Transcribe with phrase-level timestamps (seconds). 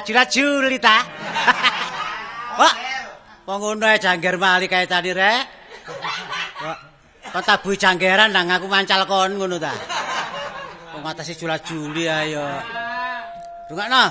[0.00, 0.96] Laju-laju li ta.
[2.60, 2.74] Wah.
[3.44, 5.44] Wong ngono ae jangger mali kaitane rek.
[6.64, 6.78] Wah.
[7.28, 9.76] Kok tabu janggeran nang aku mancal kon ngono ta.
[10.96, 12.48] Wong atase jula-juli ayo.
[13.68, 14.04] Dungakno.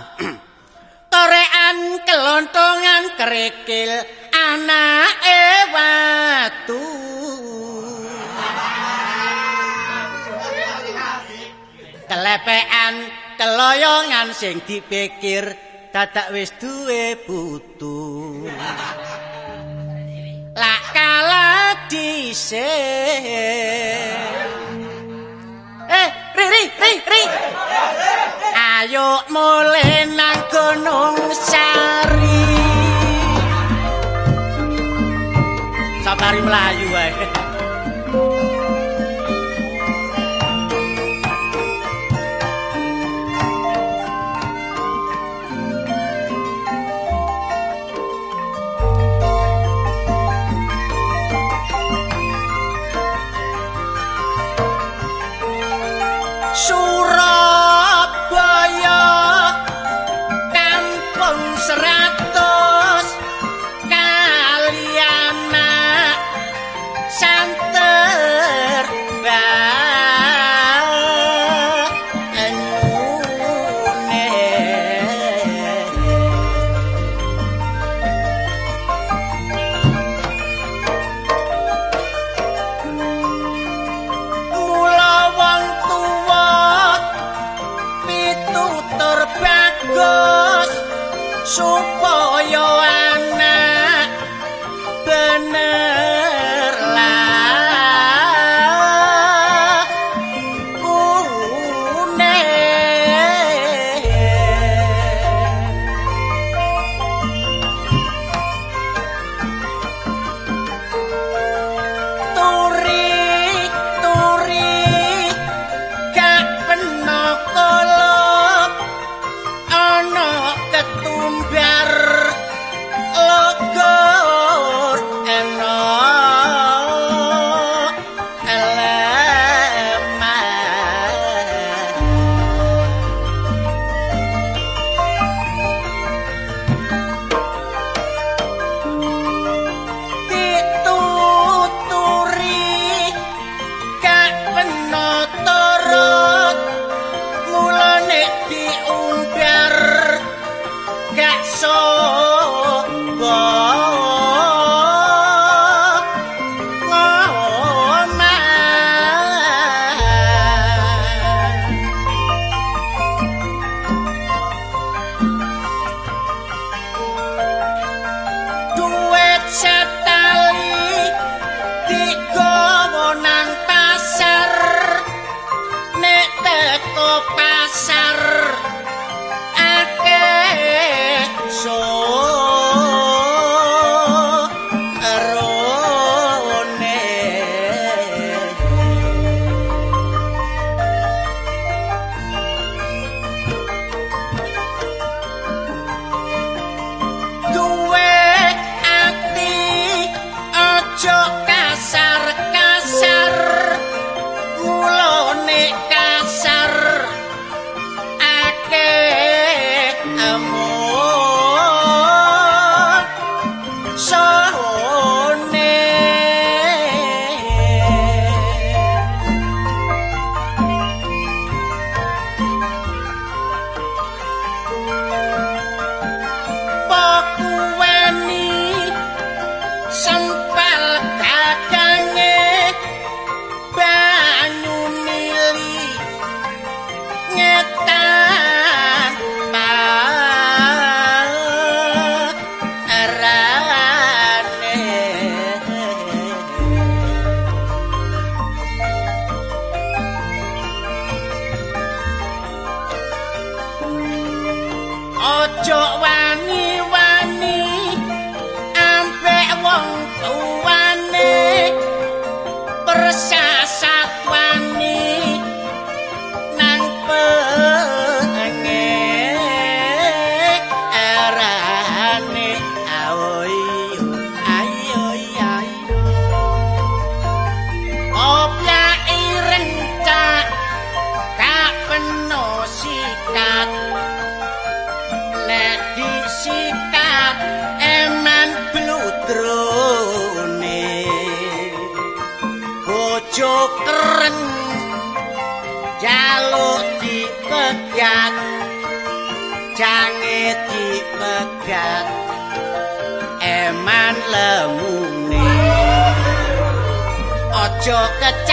[1.13, 3.89] Torean kelontongan kerikil
[4.29, 5.41] anake
[5.73, 6.85] watu.
[12.05, 12.93] Kelepean
[13.41, 17.97] keloyongan sing dipikir dadak wis duwe putu.
[20.61, 22.61] Lak kala dhisik.
[25.89, 27.23] Eh, ri ri ri ri.
[28.53, 32.45] Ayo mulai nang gunung sari.
[36.05, 38.58] Sabari melayu wae.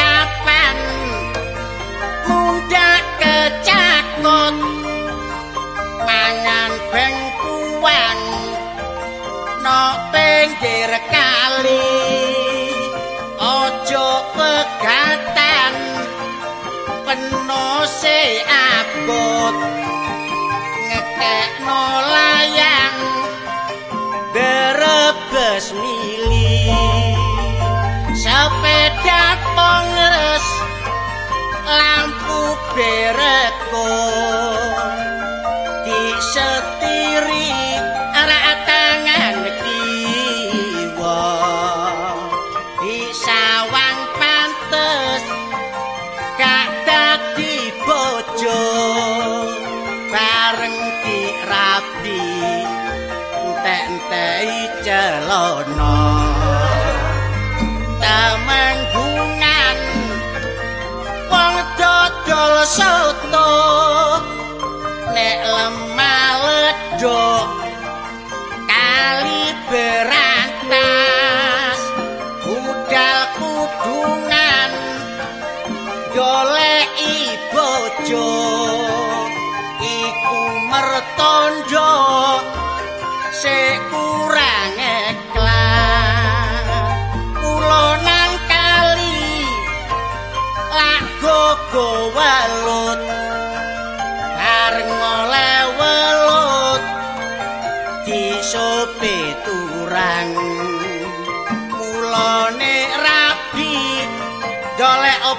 [0.06, 0.78] Kecapan
[2.30, 4.54] muda kecakot
[6.06, 8.18] mangan bengkuan.
[9.66, 9.82] No
[10.14, 10.90] pinggir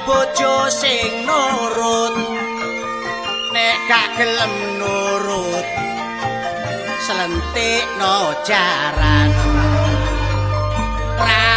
[0.07, 2.15] bojo sing nurut
[3.51, 5.68] nek gak gelem nurut
[7.07, 9.31] selentik no jaran.
[11.19, 11.56] Rau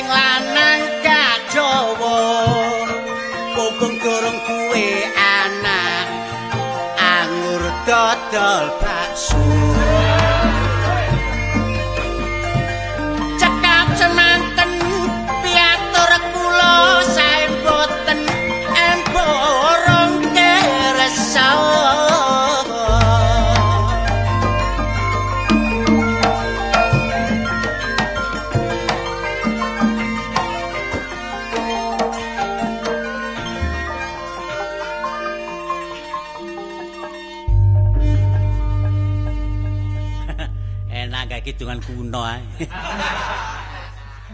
[0.00, 0.80] sing lanang
[1.52, 2.24] Jawa
[3.52, 6.08] punggung durung kuwe anak
[6.96, 9.69] anggur dodol bakso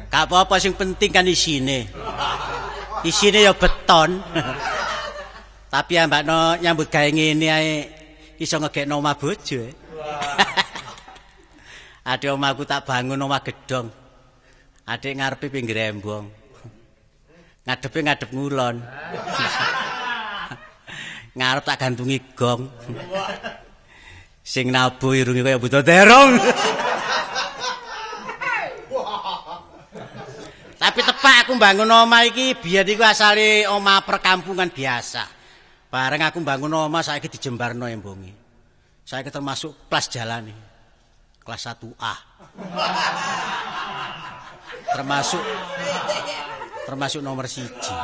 [0.06, 1.86] Gak apa-apa sing penting kan isine.
[3.04, 4.22] Isine ya beton.
[5.70, 7.74] Tapi ambakno nyambut gawe ngene ae
[8.40, 9.66] iso ngegekno omah bojo.
[12.06, 13.90] Adik omahku tak bangun omah gedong.
[14.86, 16.30] Adik ngarepe pinggir embong.
[17.66, 18.78] Ngadepe ngadep ngulon.
[21.34, 22.70] Ngarep tak gantungi gong.
[24.46, 26.38] Sing nabuh irunge kaya buta terong.
[30.76, 35.24] Tapi tepak aku bangun omah iki biyen iku asale omah perkampungan biasa.
[35.88, 38.36] Bareng aku bangun omah saiki dijembarno embonge.
[39.08, 40.58] Saiki termasuk kelas jalan nih.
[41.40, 42.14] Kelas 1A.
[44.86, 45.42] termasuk
[46.86, 47.94] termasuk nomor siji.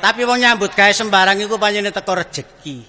[0.00, 2.86] Tapi wong nyambut gawe sembarang iku panjenengan teko rejeki.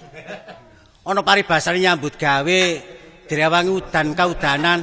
[1.02, 2.60] Ana paribasane nyambut gawe
[3.26, 4.80] direwangi udan kaudanan,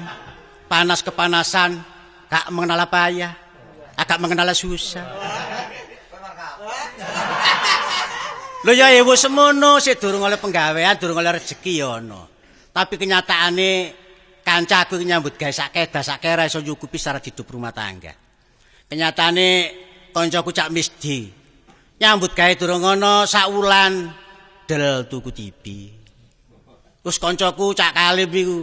[0.69, 1.81] panas kepanasan,
[2.29, 3.33] gak mengenal payah,
[3.97, 5.03] agak mengenal susah.
[8.59, 12.27] Lho ya ewo semono sik durung oleh penggawean, durung oleh rezeki ya ana.
[12.75, 13.71] Tapi kenyataane
[14.43, 18.11] kancaku nyambut gawe sak kedah sak kere iso nyukupi secara hidup rumah tangga.
[18.91, 19.47] Kenyataane
[20.11, 21.31] kancaku cak misdi.
[22.03, 24.11] Nyambut gawe durung ana sak wulan
[24.67, 25.63] del tuku TV.
[26.99, 28.57] Terus kancaku cak kalim iku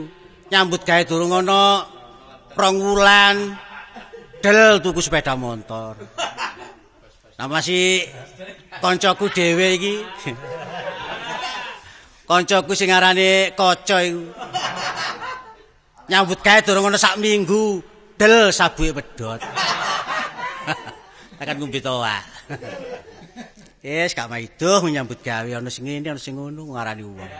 [0.52, 1.88] nyambut gawe durung ana
[2.56, 3.52] rong wulan
[4.40, 6.00] del tuku sepeda motor.
[7.36, 8.08] Nah masih
[8.80, 9.94] kancaku dhewe iki.
[12.26, 14.24] Kancaku sing aranane Kaca iku.
[16.06, 17.82] Nyambut gawe durung ana sak minggu,
[18.16, 19.42] del sabuke pedhot.
[21.36, 22.22] Akan ngombe toa.
[23.84, 27.30] Wis gak maido nyambut gawe ana sing ngene ana sing ngono ngarani wong.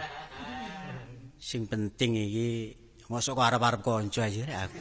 [1.40, 2.50] Sing penting iki
[3.06, 4.78] mosok arep-arep kanca aja aku.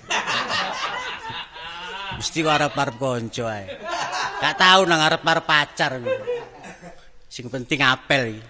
[2.16, 3.66] Mesti kok arep-arep kanca ae.
[4.40, 6.00] Gak tau nang arep-arep pacar.
[7.28, 8.44] Sing penting apel iki.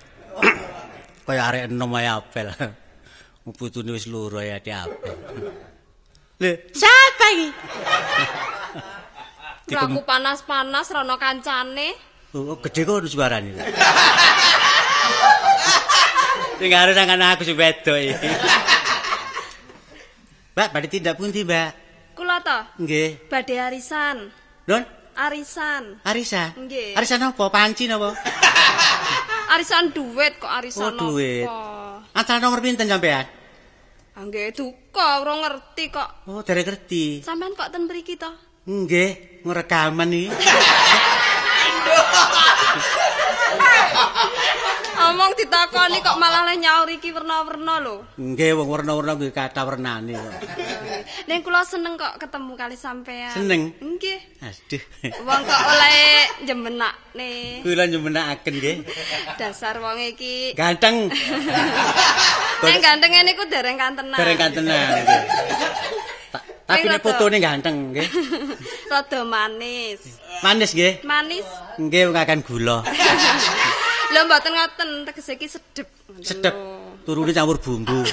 [1.26, 2.54] Kaya arek enom ae apel.
[3.58, 5.16] Putune wis loro ya di apel.
[6.42, 7.50] Lho, siapa iki?
[9.74, 11.98] Aku panas-panas rono kancane.
[12.38, 13.56] Oh, gede kok suarane.
[16.62, 18.30] Sing arep nang aku sing wedok iki.
[20.56, 21.85] Mbak, badhe tindak pundi, Mbak?
[22.16, 23.28] Kula to Nggih.
[23.28, 24.32] badhe arisan.
[24.66, 24.84] Don,
[25.16, 26.00] Arisan.
[26.04, 26.52] Arisa.
[26.56, 26.96] Nggih.
[26.96, 27.48] Arisan apa?
[27.48, 28.12] Panci napa?
[29.54, 31.48] Arisan duit kok arisan Oh, duit.
[32.12, 33.24] Antar nomor pinten sampean?
[34.16, 36.10] Ah nggih duka ora ngerti kok.
[36.26, 37.20] Oh, derek ngerti.
[37.22, 38.32] Sampean kok ten mriki to?
[38.66, 40.32] Nggih, ngrekaman iki.
[45.06, 48.02] Omong ditakoni kok malah le nyaur iki werna-werna lho.
[48.18, 50.34] Nggih, wong warna-warna kuwi kata wernane kok.
[51.30, 53.30] Ning kula seneng kok ketemu kali sampean.
[53.30, 53.62] Seneng?
[53.78, 54.20] Nggih.
[54.42, 54.84] Aduh.
[55.22, 56.02] Wong kok oleh
[56.44, 57.32] jemenakne.
[57.62, 58.76] Kula nyemenakaken nggih.
[59.38, 60.58] Dasar wong iki.
[60.58, 61.14] Ganteng.
[62.66, 64.18] Nek ganteng niku dereng kantenan.
[64.18, 65.22] Dereng kantenan nggih.
[66.34, 68.08] Ta- Tapi nek fotone ganteng nggih.
[68.92, 70.02] Rada manis.
[70.42, 71.06] Manis nggih.
[71.06, 71.46] Manis.
[71.78, 72.82] Nggih wong akan gula.
[74.14, 75.88] Lho mboten ngoten, tegese iki sedep.
[76.22, 76.54] Sedep.
[76.54, 77.02] Lho.
[77.06, 78.02] Turune campur bumbu.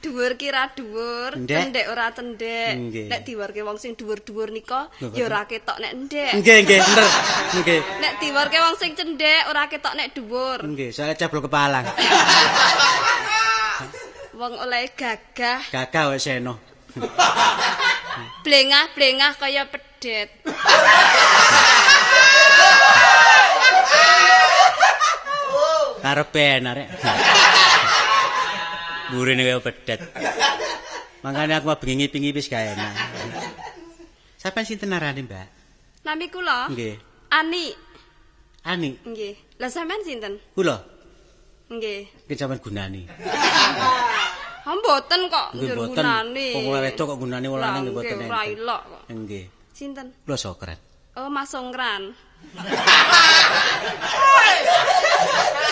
[0.00, 1.60] Dhuwur kira dhuwur, Ndek.
[1.60, 2.72] cendhek ora cendhek.
[3.04, 6.40] Nek diwarke wong sing dhuwur-dhuwur nika ya ora ketok nek ndek.
[6.40, 7.08] Nggih, nggih, bener.
[7.60, 7.80] Nggih.
[8.00, 10.64] Nek diwarke wong sing cendhek ora ketok nek dhuwur.
[10.64, 11.84] Nggih, saya ceblok kepalang.
[14.34, 16.58] Wong oleh gagah, Gagah wae seno.
[18.44, 20.42] blengah-blengah kaya pedet.
[26.04, 26.88] Karepe arek.
[29.10, 30.00] Burine kaya pedet.
[31.24, 32.92] Makanya aku bengi-bengi wis gak enak.
[34.36, 35.48] Sampeyan sinten arane, Mbak?
[36.04, 37.00] Nami kula Nggih.
[37.32, 37.72] Ani.
[38.68, 39.56] Ani, Nggih.
[39.56, 40.36] Lah sampean sinten?
[40.52, 40.76] kula
[41.72, 42.04] Nggih.
[42.28, 43.08] iki sampeyan gunani.
[44.64, 46.04] Ha mboten kok Nggih mboten.
[46.04, 46.46] gunane.
[46.52, 48.16] Wong wedok kok gunane wong lanang nggih mboten.
[48.20, 49.02] Nggih, Ora ilok kok.
[49.08, 49.44] Nggih.
[49.72, 50.06] Sinten?
[50.28, 50.76] Kula sokren.
[51.16, 52.12] Oh, Mas Songkran.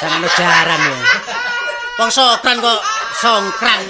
[0.00, 0.96] Sanane jaran ya.
[1.98, 2.80] Wong sokran kok
[3.20, 3.80] songkran.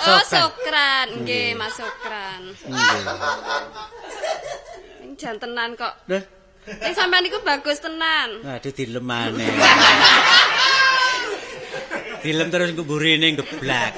[0.00, 1.06] Oh, Sokran.
[1.22, 2.42] Nggih, Mas Sokran.
[2.64, 3.00] Nggih.
[5.00, 5.92] Ning jantenan kok.
[6.08, 6.18] Lho,
[6.80, 8.40] Ning sampean iku bagus tenan.
[8.44, 9.48] aduh dilem maneh.
[12.20, 13.92] Dilem terus ngburine geblak.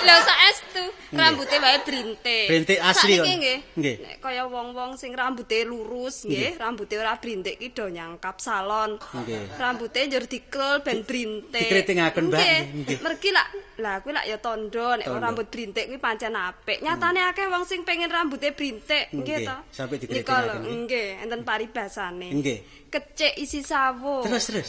[0.00, 2.46] Lho saestu rambuté wae brintik.
[2.46, 3.26] Brintik asli kok.
[3.26, 3.58] nggih.
[3.74, 3.96] Nggih.
[3.98, 8.96] Nek kaya wong-wong sing rambuté lurus nggih, rambuté ora brintik ki do nyangkap salon.
[8.98, 9.58] Nggih.
[9.58, 11.66] Rambuté njur dikrul ben brintik.
[11.66, 12.40] Dikritingaken, Mbak.
[12.74, 12.98] Nggih.
[13.02, 13.48] Mergi lak
[13.80, 16.78] lah kuwi lak ya tondo nek rambut brintik kuwi pancen apik.
[16.84, 19.56] Nyatane akeh wong sing pengen rambutnya brintik, nggih to.
[19.74, 21.08] sampai dikritingaken, nggih.
[21.26, 22.28] Enten paribasane.
[22.30, 22.58] Nggih.
[22.90, 24.26] Kecik isi sawo.
[24.26, 24.68] Terus terus.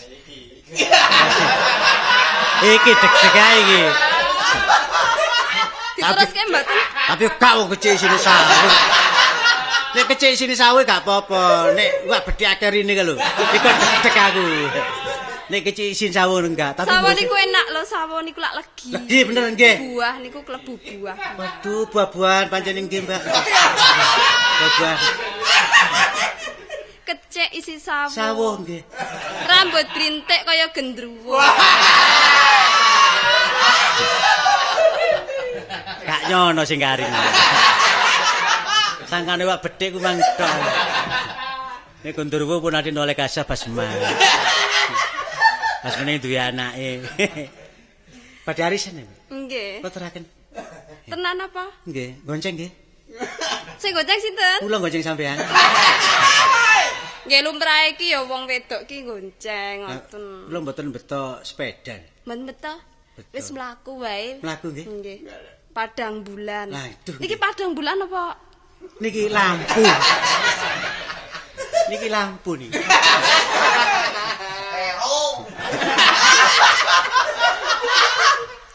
[2.62, 3.82] iki deg-deg ae iki.
[6.02, 6.78] Diteruske mboten.
[7.14, 8.58] Tapi gak wong kecil sini sawi.
[9.92, 11.78] Nek kecil sini sawi gak apa-apa.
[11.78, 13.14] Nek wak bedhe akeh rene lho.
[13.54, 14.46] Iku deg-deg aku.
[15.52, 18.96] Nek kecil sini sawi enggak, tapi mbok- niku enak lho, sawo niku lak legi.
[18.96, 19.76] Legi bener nggih.
[19.84, 21.16] Buah niku klebu buah.
[21.36, 23.20] Waduh, buah-buahan pancen ning Mbak?
[24.64, 25.00] Buah-buahan.
[27.04, 28.08] Kecik isi sawo.
[28.08, 28.80] Sawo nggih.
[29.44, 31.36] Rambut brintik kaya gendruwo.
[36.22, 37.10] Gak nyono sing garing.
[39.10, 40.54] Sangkane wak bedhe ku mang tok.
[42.06, 43.90] Nek Gundurwo pun ati oleh kasah basma.
[45.82, 47.02] Pas meneh duwe anake.
[48.46, 49.02] Pada arisan.
[49.34, 49.82] Nggih.
[49.82, 50.24] Kok teraken?
[51.10, 51.74] Tenan apa?
[51.90, 52.70] Nggih, gonceng nggih.
[53.82, 54.62] Sing goceng sinten?
[54.62, 55.42] Kula gonceng sampean.
[57.26, 60.54] Nggih lumrah iki ya wong wedok ki gonceng ngoten.
[60.54, 61.98] Kula mboten beto sepeda.
[62.30, 62.78] Men beto?
[63.34, 64.38] Wis mlaku wae.
[64.46, 64.86] Mlaku nggih.
[64.86, 65.18] Nggih.
[65.72, 66.68] Padang bulan.
[66.68, 68.36] Lah, itu Niki padang bulan apa?
[69.00, 69.84] Niki lampu.
[71.88, 72.70] Niki lampu nih.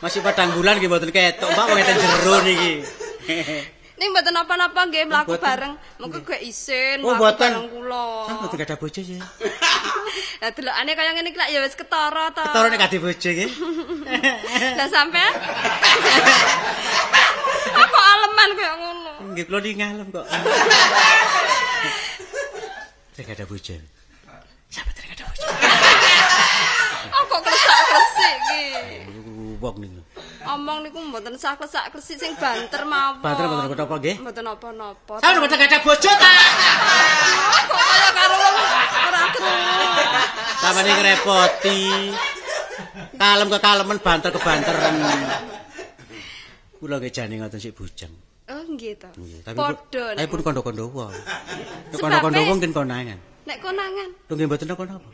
[0.00, 2.72] Masih padang bulan nggih mboten ketok, Mbak wong enten jero niki.
[3.96, 5.72] Ning mboten apa-apa nggih mlaku bareng.
[5.96, 8.28] Mengko gak isin Oh, mlaku bareng kula.
[8.28, 9.20] Ah, mboten gadah bojo ya.
[10.44, 12.44] Lah delokane kaya ngene iki lak ya wis ketara to.
[12.44, 13.50] Ketara nek kadhe bojo nggih.
[14.78, 15.32] Lah sampean?
[17.76, 19.12] Aku aleman kaya ngono.
[19.32, 20.26] Nggih kula niki ngalem kok.
[23.16, 23.74] Nek gadah bojo.
[24.68, 25.46] Sampe nek gadah bojo.
[27.16, 28.64] Aku klesak-klesik iki.
[29.56, 30.00] Wong niku.
[30.44, 33.24] Omong niku mboten sah klesak-klesik sing banter mawon.
[33.24, 34.16] Banter mboten apa-apa nggih.
[34.20, 35.14] Mboten apa-napa.
[35.18, 36.32] Sampe mboten gadah bojo ta.
[37.64, 38.54] Kok kaya karo wong
[39.02, 39.88] ora krungu.
[40.60, 41.80] Sama ning ngrepoti.
[43.16, 44.94] Kalem kekalemen banter kebanteran.
[46.76, 48.12] Kula nggih jane ngoten sik bujang.
[48.46, 49.08] Oh nggih to.
[49.42, 50.04] Tapi Padha.
[50.14, 51.10] tapi pun kondo-kondo wong.
[51.10, 53.18] Nek Sebabe- kondo-kondo wong kin konangan.
[53.46, 54.08] nek konangan.
[54.28, 55.08] Lho nggih mboten napa-napa.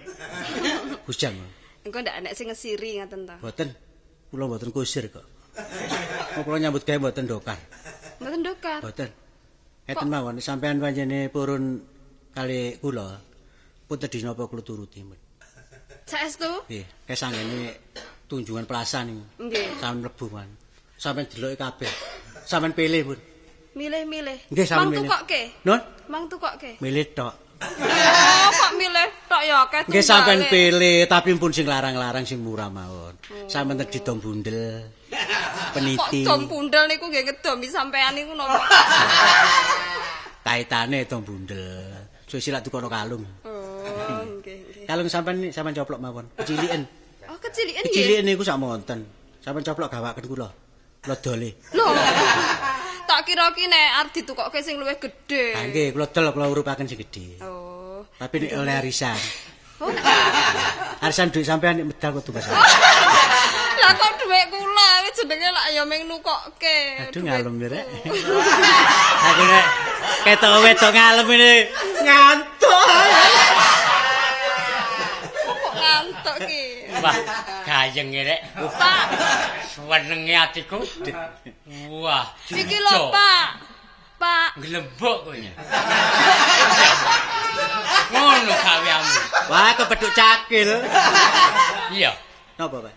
[1.07, 1.37] Bujang.
[1.83, 3.37] Engko ndak enek sing ngesiri ngaten ta.
[3.39, 3.71] Mboten.
[4.33, 5.25] Kula mboten kusir kok.
[6.33, 7.59] Kok kula nyambut gawe mboten dokar.
[8.17, 8.81] Mboten dokar.
[8.81, 9.11] Mboten.
[9.85, 11.85] Eten mawon sampean panjene purun
[12.33, 13.21] kali kula.
[13.85, 15.05] Pun tedhi napa kula turuti.
[16.09, 16.49] Saestu?
[16.67, 17.77] Nggih, kesanggene
[18.25, 19.21] tunjungan plaza niku.
[19.37, 19.69] Nggih.
[19.85, 20.49] Tahun mlebu man.
[20.97, 21.93] Sampeyan deloke kabeh.
[22.49, 23.19] Sampeyan pilih, Pun.
[23.77, 24.39] Milih-milih.
[24.49, 25.09] Nggih, sampeyan Mang milih.
[25.13, 25.43] tukokke.
[25.69, 26.71] Nun, Mang tukokke.
[26.81, 27.35] milih tok.
[27.63, 30.47] Oh, kok milih tok ya akeh Nggih tunggale.
[30.51, 33.15] pilih, tapi pun sing larang-larang sing murah mawon.
[33.47, 34.87] Sampeyan tedhi dom bundel.
[35.09, 36.21] Kok Peniti.
[36.27, 38.61] dom pundel niku nggih ngedomi sampean niku napa?
[40.43, 41.63] Kaitane dom bundel.
[42.29, 43.25] Suwe silak tukono kalung.
[43.45, 44.85] Oh, nggih.
[44.85, 46.27] Kalung sampeyan ni sampeyan coplok mawon.
[46.37, 46.83] Keciliken.
[47.31, 47.95] Oh, keciliken nggih.
[47.95, 49.07] Keciliken niku sak monten.
[49.41, 50.49] Sampeyan coplok gawaken kula.
[51.03, 51.51] Kula dole.
[51.73, 51.87] Lho.
[53.13, 55.53] Tak kira ki nek arep ditukokke sing luwih gedhe.
[55.53, 57.45] Ha nggih, kula dol kula urupaken sing gedhe.
[57.45, 58.01] Oh.
[58.17, 59.21] Tapi nek oleh arisan.
[59.85, 59.93] Oh,
[61.05, 62.49] Arisan duit sampean nek medal kok tugas.
[63.85, 66.79] Lah kok dhuwit kula iki jenenge lak ya ming nukokke.
[67.13, 67.85] Aduh ngalem Rek.
[69.29, 69.65] Aku nek
[70.25, 71.53] ketok wedok ngalem ini
[72.09, 72.87] ngantuk.
[75.37, 76.65] Kok ngantuk ki.
[77.05, 77.17] Wah,
[77.83, 78.41] gayeng rek.
[78.79, 79.07] Pak,
[79.75, 80.79] Senenge atiku.
[81.91, 83.49] Wah, iki lho, Pak.
[84.23, 85.35] Pak, Glembok kowe.
[88.15, 89.19] Ngono gaweamu.
[89.51, 90.71] Wah, kepeduk cakil.
[91.91, 92.15] Iya,
[92.55, 92.95] Napa, Pak?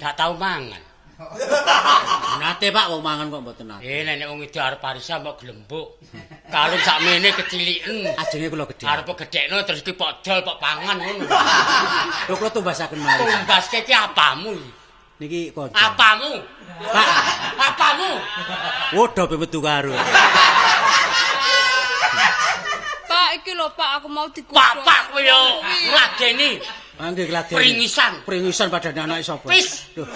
[0.00, 0.80] gak tau mangan.
[2.42, 3.84] Nate, Pak, wong mangan kok mboten nate.
[3.86, 6.00] Eh, nek wong itu arep arisan mbok glembok.
[6.50, 8.08] Kalau sakmene keciliken.
[8.18, 8.84] Ajenge kula gedhe.
[8.88, 11.24] Arep gedhekno terus ki pok dol pok pangan ngono.
[12.28, 13.20] Lho kula tumbasaken mari.
[13.22, 14.56] Tumbaske ki apamu?
[15.22, 15.76] Niki kanca.
[15.94, 16.32] Apamu?
[16.82, 17.08] Pak,
[17.70, 18.10] Apamu?
[18.98, 19.94] wodo pe metu karo.
[23.06, 24.56] Pak iki lho, Pak, aku mau digodhog.
[24.58, 26.58] Bapak kowe yo ngladeni.
[26.98, 27.58] Mangke keladian.
[27.58, 28.12] Pringisan.
[28.26, 29.46] Pringisan padane anak sapa?
[29.48, 29.86] Pis.
[29.96, 30.06] Loh,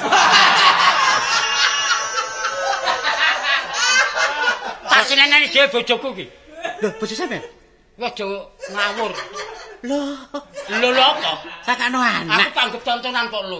[4.87, 6.27] Tak senenane dhewe bojoku ki.
[6.83, 7.43] Loh, bojo sampean?
[7.97, 8.25] Wis aja
[8.75, 9.13] ngawur.
[9.89, 10.19] Loh,
[10.69, 11.33] Lho lho apa?
[11.65, 12.51] sakano Aku anak.
[12.53, 13.59] panggep tontonan kok lho.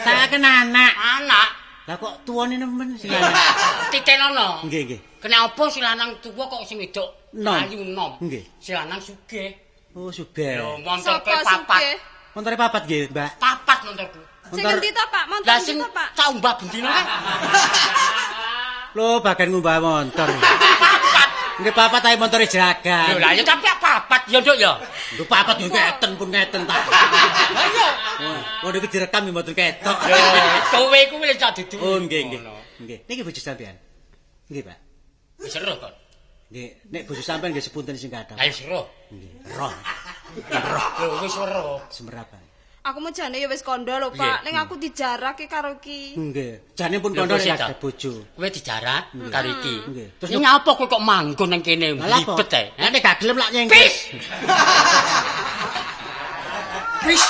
[0.00, 0.92] Sakaken anak.
[0.96, 1.48] Anak
[1.84, 3.52] Lah kok tuane nemen sing anak.
[3.92, 4.64] titenono.
[4.64, 5.00] Nggih, nggih.
[5.20, 7.60] Kena apa si lanang tuwa kok sing wedok Nom.
[7.60, 8.16] ayu nom.
[8.24, 8.40] Nggih.
[8.56, 9.52] Si lanang sugih.
[9.92, 10.56] Oh, sugih.
[10.56, 11.80] Lho montorke Sapa papat.
[12.34, 13.30] Montore papat nggih, Mbak.
[13.36, 14.20] Papat montorku.
[14.52, 15.24] Sing Montor- endi to, Pak?
[15.28, 16.08] Montor Lah endi sing to, Pak?
[16.16, 17.04] tak umbah bendino kan.
[18.94, 20.28] Lho, bagian ngumbah motor.
[20.30, 21.28] Papat.
[21.60, 23.14] Nggih papat ae montore jeragan.
[23.14, 24.74] Lho lah ya tapi papat ya nduk ya.
[25.18, 26.74] Lho papat yo ngeten pun ngeten ta.
[26.78, 27.88] Lah iya.
[28.62, 29.98] Wah, niku direkam yo mboten ketok.
[30.06, 30.18] Lho
[30.70, 31.76] kowe kuwi lek tak dudu.
[31.78, 32.40] Oh, nggih, nggih.
[32.82, 32.98] Nggih.
[33.06, 33.78] Niki bojo sampean.
[34.50, 34.78] Nggih, Pak.
[35.42, 35.94] Wis seru kok.
[36.50, 38.34] Nggih, nek bojo sampean nggih sepunten sing kathah.
[38.34, 38.82] Lah seru.
[39.14, 39.74] Nggih, roh
[41.02, 41.82] Lho wis seru.
[41.90, 42.43] semerapan.
[42.84, 44.44] Aku mau jane ya wis kondo lho, Pak.
[44.44, 46.20] Ning aku dijarak ki karo ki.
[46.20, 46.76] Nggih.
[46.76, 48.12] Jane pun kok nek ada bojo.
[48.36, 49.74] Kowe dijarat karo iki.
[49.88, 50.08] Nggih.
[50.20, 52.76] Terus nyapa kowe kok manggon nang kene Lah ribet ae.
[52.76, 53.72] Nek gak gelem lak nyengke.
[53.72, 53.94] Pis.
[57.08, 57.22] Pis.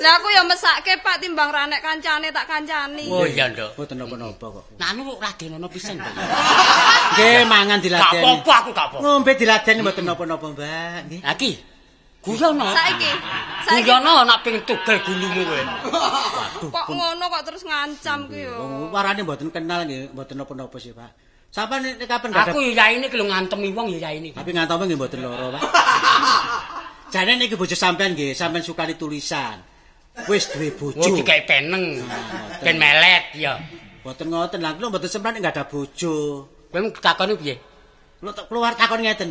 [0.00, 3.12] Lah aku ya mesake Pak timbang ranek kancane tak kancani.
[3.12, 3.76] Oh iya, Nduk.
[3.76, 4.64] Mboten napa-napa kok.
[4.80, 6.12] Nah anu radenono pisan, Mbak.
[7.12, 8.24] Nggih, mangan Gak diladeni.
[8.24, 8.96] apa-apa aku gak apa.
[9.04, 11.00] Ngombe diladeni mboten napa-napa, Mbak.
[11.12, 11.20] Nggih.
[11.20, 11.52] Lagi.
[12.24, 12.64] Guyono.
[12.72, 13.10] Saiki.
[13.68, 15.62] Saiki Guyono nak pengen tugel gulumu kowe.
[16.72, 18.88] kok ngono kok terus ngancam ki yo.
[18.88, 21.12] Warane mboten kenal nggih, mboten napa-napa sih, Pak.
[21.54, 24.32] Sampeyan nek kapan gak Aku ya ini ki lho ngantemi wong ya ini.
[24.32, 25.62] Tapi ngantome nggih mboten loro, Pak.
[27.14, 29.60] Jane niki bojo sampean nggih, sampean sukani tulisan.
[30.26, 30.98] Wis duwe bojo.
[30.98, 32.02] Oh digawe peneng.
[32.64, 33.60] Ben melet ya.
[34.02, 36.48] Mboten ngoten, lah kula mboten sempat enggak ada bojo.
[36.72, 37.54] Kowe takoni piye?
[38.24, 39.30] Tak keluar takon ngeten.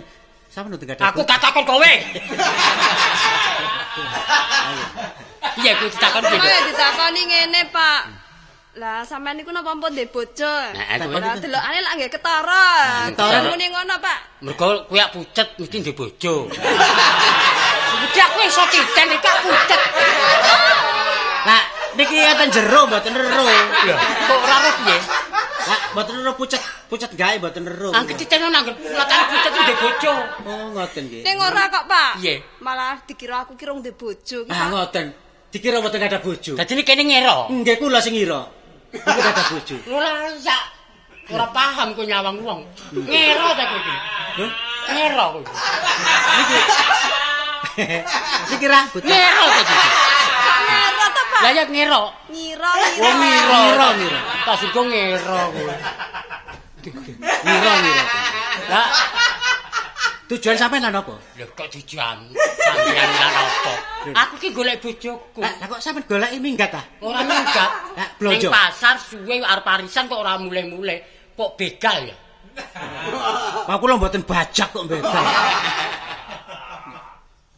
[0.53, 1.91] Mboten enggak ada Aku gak takon kowe.
[5.57, 6.37] Piye kowe ditakon piye?
[6.37, 8.01] Ayo ditakoni ngene, Pak.
[8.73, 10.49] Lah sampean niku napa ampun ndek bojo?
[10.73, 12.65] Nah, kowe Lah delokane lak nggih ketara.
[13.09, 13.49] ketara.
[13.49, 14.17] Muni ngono, Pak.
[14.45, 16.49] Mergo kowe ak pucet mesti ndek bojo.
[18.01, 19.81] Mesti aku iso titen iki ak pucet.
[21.49, 21.61] Lah
[21.97, 23.45] niki enten jero mboten ero.
[24.29, 24.97] Kok ora ora piye?
[25.93, 27.93] Mboten ero pucet, pucet gawe mboten ero.
[27.93, 30.13] Angger titen nang latane pucet ndek bojo.
[30.49, 31.21] Oh ngoten nggih.
[31.21, 32.17] Ning ora kok, Pak.
[32.17, 32.41] Piye?
[32.65, 35.13] Malah dikira aku kira ndek bojo Ah ngoten.
[35.53, 36.57] Dikira mboten ada bojo.
[36.57, 37.45] Dadi ini kene ngero.
[37.53, 38.41] Nggih kula sing ngira.
[38.89, 39.75] Enggak ada bojo.
[39.89, 40.61] Ora sak
[41.29, 42.61] ora paham kowe nyawang wong.
[42.93, 43.95] Ngero ta kowe iki?
[44.41, 44.45] Lho,
[44.97, 45.41] Ngero kowe.
[46.37, 46.57] niki.
[48.49, 49.05] Niki ra bojo.
[49.05, 49.17] Ta
[49.61, 49.77] iki?
[50.41, 51.32] Kok ngero to, Pak?
[51.43, 52.03] Lah ya ngero.
[52.31, 53.11] Ngira, Wong ngira.
[53.19, 53.57] ngero.
[53.59, 54.19] Ngero, ngero.
[54.47, 55.75] Tak sing ngero kowe.
[57.43, 58.03] Ngira ngira.
[58.71, 58.87] Lah
[60.23, 61.13] Tujuan sampean lan apa?
[61.35, 63.73] lho kok tujuan sampeyan lan apa?
[64.23, 65.43] Aku ki golek bojoku.
[65.43, 66.85] Lah lah kok sampean goleki minggat ah?
[67.03, 67.69] Ora minggat.
[67.93, 68.49] Lah, Ning blojo.
[68.49, 71.03] pasar suwe arep arisan kok ora mulai-mulai.
[71.35, 72.15] Kok begal ya?
[73.67, 75.23] Kok kula mboten bajak kok begal.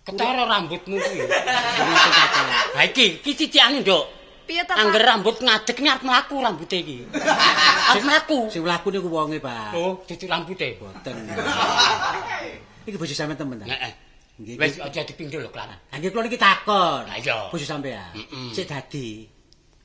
[0.06, 1.22] Ketara rambutmu kuwi.
[2.76, 4.06] Ha iki, iki titikane, Nduk.
[4.46, 4.78] Piye Pak?
[4.78, 7.08] Angger rambut ngadeg ni arep mlaku rambute iki.
[7.89, 8.39] Arep mlaku.
[8.54, 9.74] Sing mlaku niku wonge, Pak.
[9.74, 10.78] Oh, dudu rambute.
[10.78, 11.15] Boten.
[12.86, 13.65] Iki bojo sampean temen ta?
[13.65, 13.94] Heeh.
[14.38, 14.56] Nggih.
[14.62, 15.74] Wis aja dipindul lho, Klan.
[15.74, 17.02] Lah nggih kula niki takon.
[17.10, 17.50] Lah iya.
[17.50, 18.13] Bojo sampean.
[18.13, 18.54] Mm-mm.
[18.54, 19.26] Sik dadi.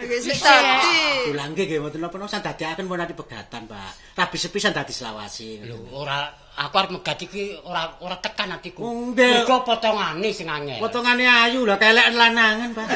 [0.01, 1.29] Nggih sik dadi.
[1.29, 4.17] Kula nggih nggih mboten napa-napa san dadiaken pun nanti pegatan, Pak.
[4.17, 5.61] Rabi sepisan dadi selawasi.
[5.63, 6.25] Lho, ora
[6.57, 8.81] aku arep megat iki ora ora tekan atiku.
[8.81, 9.45] Oh, nggih.
[9.45, 10.81] Mergo potongane sing angel.
[10.81, 12.87] Potongane ayu lah kelek lanangan, Pak.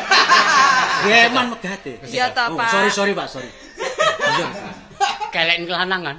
[1.05, 1.93] Geman megate.
[2.09, 2.73] Iya ta, Oh, Pak.
[2.73, 3.51] sorry sorry, Pak, sorry.
[4.25, 4.47] Iya.
[5.29, 6.17] kelek lanangan.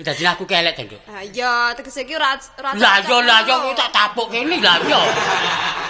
[0.00, 1.00] Dadi aku kelek ta, Nduk.
[1.12, 4.96] Lah iya, tegese iki ora ora Lah yo lah yo tak tapuk kene lah yo.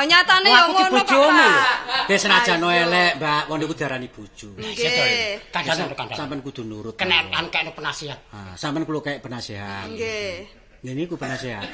[0.00, 0.96] Ah nyatane ki ngono.
[1.04, 2.08] Pak.
[2.08, 4.56] Wis senajan elek, Mbak, wong niku diarani bojo.
[4.56, 5.52] Nggih.
[5.52, 5.92] Kandhane.
[6.16, 6.96] Sampeyan kudu nurut.
[6.96, 8.16] Kena anu kene penasihat.
[8.32, 9.92] Ah, sampeyan kulo kayak penasehat.
[9.92, 10.48] Nggih.
[10.80, 11.68] Nggih niku penasehat.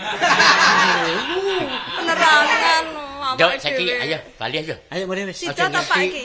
[1.94, 2.84] Penerangan
[3.36, 4.74] Yo awake saiki ayo bali ayo.
[4.90, 5.46] Ayo mrene wis.
[5.46, 6.24] Sida Aja to Pak iki?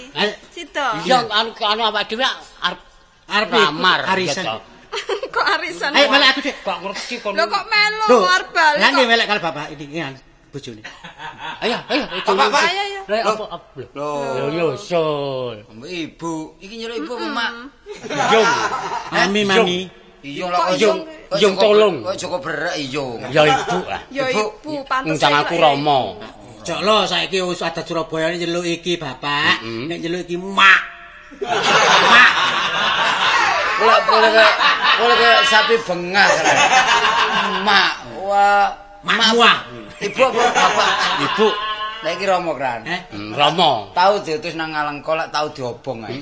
[0.54, 0.86] Sida.
[1.06, 2.26] Yo anu anu awake dhewe
[2.66, 2.82] arep
[3.30, 4.46] Arep ikut arisan.
[5.34, 5.92] Kok arisan?
[5.94, 6.56] Ayo melek aku, Dik.
[6.66, 7.34] Kok ngerti kon.
[7.38, 10.82] Lho kok melu arep bali Lah nggih melek kali bapak ngan bojone.
[11.64, 12.04] Ayo ayo.
[12.22, 12.64] Pak, Pak.
[12.68, 13.02] Ayo ayo.
[13.08, 13.88] Lah apa apa lho.
[13.96, 14.20] Loh.
[14.36, 15.58] Yo yo sul.
[15.72, 17.52] Ibu, iki nyeluk ibu apa, Mak?
[18.36, 18.50] Yung.
[19.12, 19.80] Mami mami.
[20.22, 21.96] Iya Kok lah kok kok Iyong Joko- tolong.
[22.06, 23.20] Kok Joko berak iyong.
[23.34, 24.02] Ya ibu ah.
[24.14, 24.86] Ya Ibu.
[24.86, 25.18] pantes.
[25.18, 26.00] Ngundang aku Rama.
[26.62, 30.82] Cok lo saiki wis adat Surabaya nyeluk iki bapak, nek nyeluk iki mak.
[31.42, 32.32] Mak.
[33.82, 34.00] Boleh
[35.02, 36.30] boleh kayak sapi bengah.
[37.66, 38.70] Mak, wah,
[39.02, 39.58] Mak muah.
[40.02, 40.92] ibu apa bapak?
[41.26, 41.48] Ibu.
[42.02, 42.82] Lah iki Romo kran.
[42.90, 43.94] Eh, Hmm, Rama.
[43.94, 46.18] Tahu diutus nang ngalang kolak tahu diobong ae.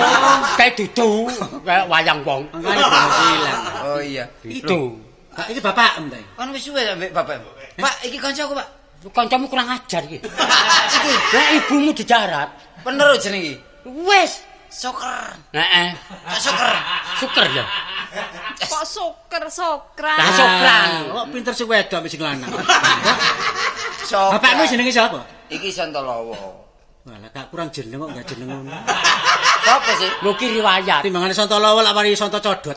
[0.58, 1.28] Kayak dudu
[1.62, 2.48] kayak wayang wong.
[3.84, 4.24] Oh iya.
[4.40, 4.96] Itu.
[5.36, 6.16] Kak iki bapak em ta?
[6.34, 7.44] Kan wis suwe ambek bapak.
[7.76, 8.68] Pak, iki kancaku, Pak.
[9.12, 10.18] Kancamu kurang ajar iki.
[10.18, 12.48] Iki lah ibumu dijarat.
[12.82, 13.56] Bener jeneng iki.
[13.84, 14.47] Wes.
[14.68, 15.32] Soker.
[15.56, 15.88] Heeh.
[16.28, 16.74] Kak Soker.
[17.18, 17.64] Syukur ya.
[18.58, 20.18] Kok soker sokran.
[20.18, 20.88] Lah, sokran.
[21.12, 22.50] Kok pinter sing wedok sing lanang.
[24.10, 24.36] Soker.
[24.36, 25.20] Bapakmu jenenge sapa?
[25.48, 26.36] Iki Santolowo.
[27.08, 28.76] Walah gak kurang jeneng kok gak jeneng ngono.
[29.64, 30.10] Sopo sih?
[30.36, 31.00] Ki riwayat.
[31.00, 32.76] Timbangane Santolowo lak mari Santo Codot.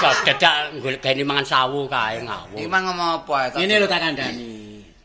[0.00, 2.56] Kok dadak golek gani mangan sawu kae ngawur.
[2.56, 3.64] Iki mang ngomong apa ae?
[3.64, 4.52] Ini lho tak kandhani.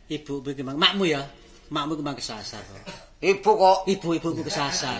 [0.07, 1.23] Ibu iki mang makmu ya.
[1.71, 2.63] Makmu iki mang kesasar.
[2.63, 3.04] kok.
[3.23, 3.77] Ibu kok.
[3.87, 4.99] Ibu-ibuku kesasar.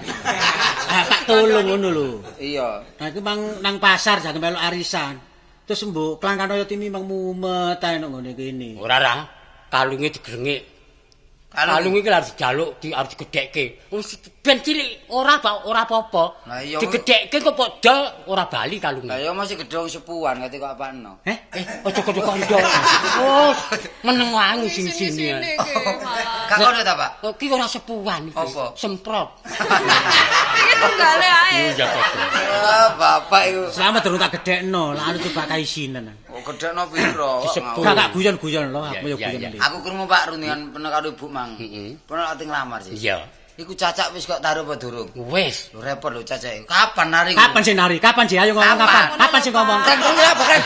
[0.86, 2.08] Ah tak tolong ngono lho.
[2.40, 2.84] Iya.
[3.00, 5.20] Nah iku mang nang pasar jangan melok arisan.
[5.66, 8.70] Terus mbok kelangkan kaya timi mang mumet ae nang ngene kene.
[8.78, 9.16] Ora ra.
[9.68, 10.75] Kalunge digrengik.
[11.56, 13.88] Kalung iki harus dijaluk, di harus digedhekke.
[13.96, 16.44] Wis ben cilik ora ora apa-apa.
[16.52, 16.84] Lah iya.
[16.84, 19.08] Digedhekke kok podol ora bali kalunge.
[19.08, 21.24] Lah ya masih gedhong sepuan ngerti kok apano.
[21.24, 21.38] Eh?
[21.56, 22.60] Eh, aja kudu kandha.
[23.24, 23.56] Oh,
[24.04, 25.32] meneng wangi sing sini.
[25.32, 26.52] Iki malah.
[26.52, 27.12] Gak kono ta, Pak?
[27.24, 28.36] Oh, ki ora sepuan iki.
[28.36, 28.76] Apa?
[28.76, 29.30] Semprot.
[30.60, 31.72] Iki tunggale ae.
[31.72, 32.06] Iya kok.
[33.00, 33.64] Bapak iku.
[33.72, 36.12] Selamat durung tak gedhekno, lah anu coba kaisinan.
[36.36, 37.48] Oh, gedhekno piro?
[37.80, 39.56] Gak guyon-guyon lho, aku yo guyon.
[39.56, 41.56] Aku krungu Pak rundingan pernah karo Ibu Mang.
[41.56, 41.96] Heeh.
[42.04, 42.92] Pernah ati nglamar sih.
[43.00, 43.24] Iya.
[43.56, 45.08] Iku cacak wis kok taruh apa durung?
[45.32, 45.72] Wes.
[45.72, 46.68] Lho repot lho cacak.
[46.68, 47.32] Kapan nari?
[47.40, 48.04] Kapan sih nari?
[48.04, 48.36] Kapan sih?
[48.36, 49.06] Ayo ngomong Kapan?
[49.16, 49.40] kapan?
[49.40, 49.80] Sih ngomong?
[49.88, 50.62] Kan krungu apa kan?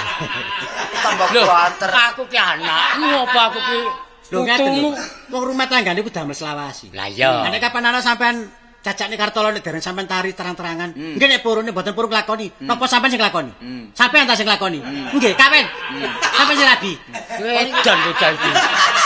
[1.06, 1.90] Tambah Lho, kuater.
[1.94, 3.80] aku ki anakmu apa aku ki
[4.34, 4.90] Lho ngeten lho.
[5.30, 6.90] Wong rumah tanggane ku damel selawasi.
[6.98, 7.46] Lah iya.
[7.46, 8.50] Nek kapan ana sampean
[8.80, 10.96] cacakne Kartolo nek dereng sampean tari terang-terangan.
[10.96, 12.48] Nggih nek purune mboten purung lakoni.
[12.64, 13.52] Napa sampean sing lakoni?
[13.94, 14.80] Sampean ta sing lakoni?
[15.16, 15.66] Nggih, kawen.
[16.22, 16.94] Sampean sing rabi.
[17.40, 18.52] Edan bocah iki.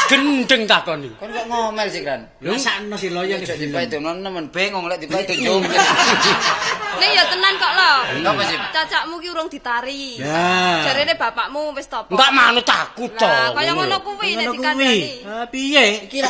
[0.10, 1.10] Gendeng takoni.
[1.18, 2.22] Kon kok ngomel sih kan?
[2.44, 5.64] Lho sakno si loyo Ojo dipaitono nemen bengong lek dipaitono
[7.00, 7.92] Nek ya tenan kok lho.
[8.30, 8.58] Apa sih?
[8.74, 10.22] Cacakmu ki urung ditari.
[10.22, 10.84] Ya.
[10.90, 12.14] Jarene bapakmu wis topo.
[12.14, 13.26] Enggak manut aku to.
[13.26, 15.02] Lah kaya ngono kuwi nek dikandani.
[15.26, 15.86] Ah, piye?
[16.08, 16.30] Kira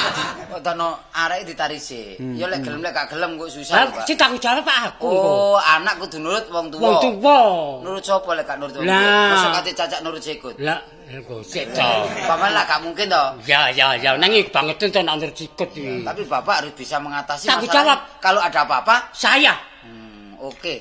[0.50, 2.18] kok tano arek ditari sih.
[2.36, 3.90] Ya lek gelem lek gak gelem kok susah.
[3.90, 4.06] Pak.
[4.06, 5.08] sing tanggung jawab Pak aku.
[5.10, 6.82] Oh, anak kudu nurut wong tuwa.
[6.82, 7.38] Wong tuwa.
[7.86, 9.30] Nurut sapa lek gak nurut wong tuwa?
[9.34, 10.54] Mosok kate cacak nurut sikut.
[10.58, 11.90] Lah, engko sik to.
[12.26, 13.28] Paman lah gak mungkin toh.
[13.46, 16.02] Ya ya ya nanging banget to nak ndur sikut iki.
[16.02, 17.96] Tapi bapak harus bisa mengatasi Tanggung masalah.
[17.96, 17.98] jawab.
[18.20, 19.69] Kalau ada apa-apa, Saya hmm,
[20.40, 20.74] oke.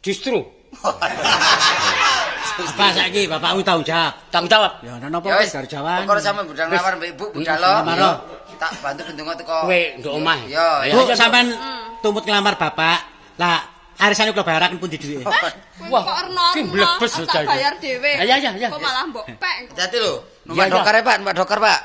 [0.00, 0.40] justru
[2.54, 4.14] Apa saiki bapakmu tanggung jawab?
[4.30, 4.72] tanggung jawab.
[4.86, 6.06] Ya ana napa wis gak jawan.
[6.06, 7.70] Pokoknya sama budang lamar mbak ibu, budalo.
[7.82, 8.16] lamar, oh.
[8.54, 9.66] Tak bantu bendungo teko.
[9.66, 10.38] Kowe nduk omah.
[10.46, 11.50] Yo, Ya, Bu, sampean
[11.98, 13.02] tumput ngelamar bapak.
[13.42, 13.58] Lah,
[13.98, 15.26] arisane kula bayaraken pundi dhuwite?
[15.90, 16.06] Wah,
[16.54, 17.50] ki mlebes lho, tak Cak.
[17.50, 18.12] bayar dhewe.
[18.22, 18.68] Ya, ya, ya, ya.
[18.70, 19.56] Kok malah mbok pek.
[19.74, 20.14] Hati-hati lho.
[20.46, 21.78] Numpak dokar Pak, numpak dokar Pak.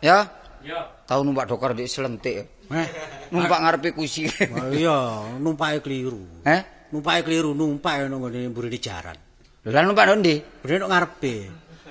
[0.00, 0.24] Ya.
[0.64, 0.78] Ya.
[1.04, 2.57] Tahu numpak dokar di selentik.
[2.68, 2.88] Heh.
[3.32, 4.28] Numpak ngarepe kursi.
[4.52, 6.20] Oh iya, numpake kliru.
[6.44, 6.60] Heh?
[6.92, 9.16] Numpake kliru, numpak nang ngene mburi di jaran.
[9.64, 10.40] Lho lan numpak ndi?
[10.64, 11.34] Mburi nang ngarepe.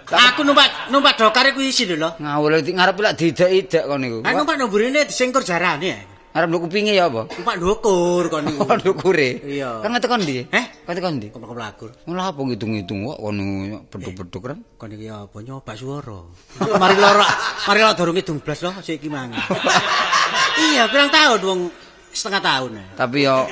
[0.08, 2.18] Aku numpak numpak dokare kuwi isi lho.
[2.18, 4.18] Ngawul ngarepe lak didak-idak kon niku.
[4.26, 6.18] Aku numpak nang mburine disengkur jarane.
[6.38, 7.26] Ngarep nduk kupinge ya apa?
[7.34, 8.62] Numpak ndukur kon niku.
[8.62, 9.30] Oh, ndukure.
[9.42, 9.82] Iya.
[9.82, 10.46] Kan ngetek kon ndi?
[10.54, 10.66] Heh?
[10.86, 11.28] Kan kon ndi?
[11.34, 11.90] Kok mlakur.
[12.06, 13.44] Ngono apa ngitung-ngitung kok kono
[13.90, 14.58] beduk-beduk kan?
[14.78, 16.22] Kon iki apa nyoba swara.
[16.62, 17.26] Mari lara,
[17.66, 19.34] mari lara durung ngidung blas lho sik iki mangan.
[20.58, 21.62] Iya, pirang tahun wong
[22.10, 22.72] setengah tahun.
[22.98, 23.46] Tapi yo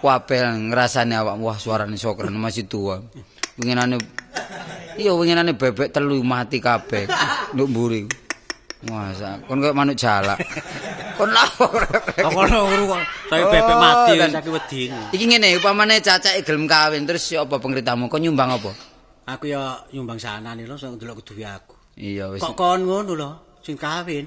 [0.00, 3.00] kabeh ngrasani awak wah suarane sokren masih tua.
[3.60, 3.96] Winginane
[4.96, 7.04] iya winginane bebek telu mati kabeh
[7.52, 8.02] nduk mburi.
[8.88, 10.40] Masa kon kok manuk jalak.
[11.20, 11.68] Kon lapo
[12.16, 13.02] Kok ngono ngono kok.
[13.28, 14.30] Saya bebek mati Oh, kan.
[14.32, 14.80] saiki wedi.
[15.12, 18.72] Iki ngene upamane cacake gelem kawin terus ya apa pengritamu kok nyumbang apa?
[19.28, 21.76] Aku ya nyumbang sanane lho sing ndelok duwe aku.
[22.00, 22.40] Iya wis.
[22.40, 24.24] Kok kon ngono lho sing kawin.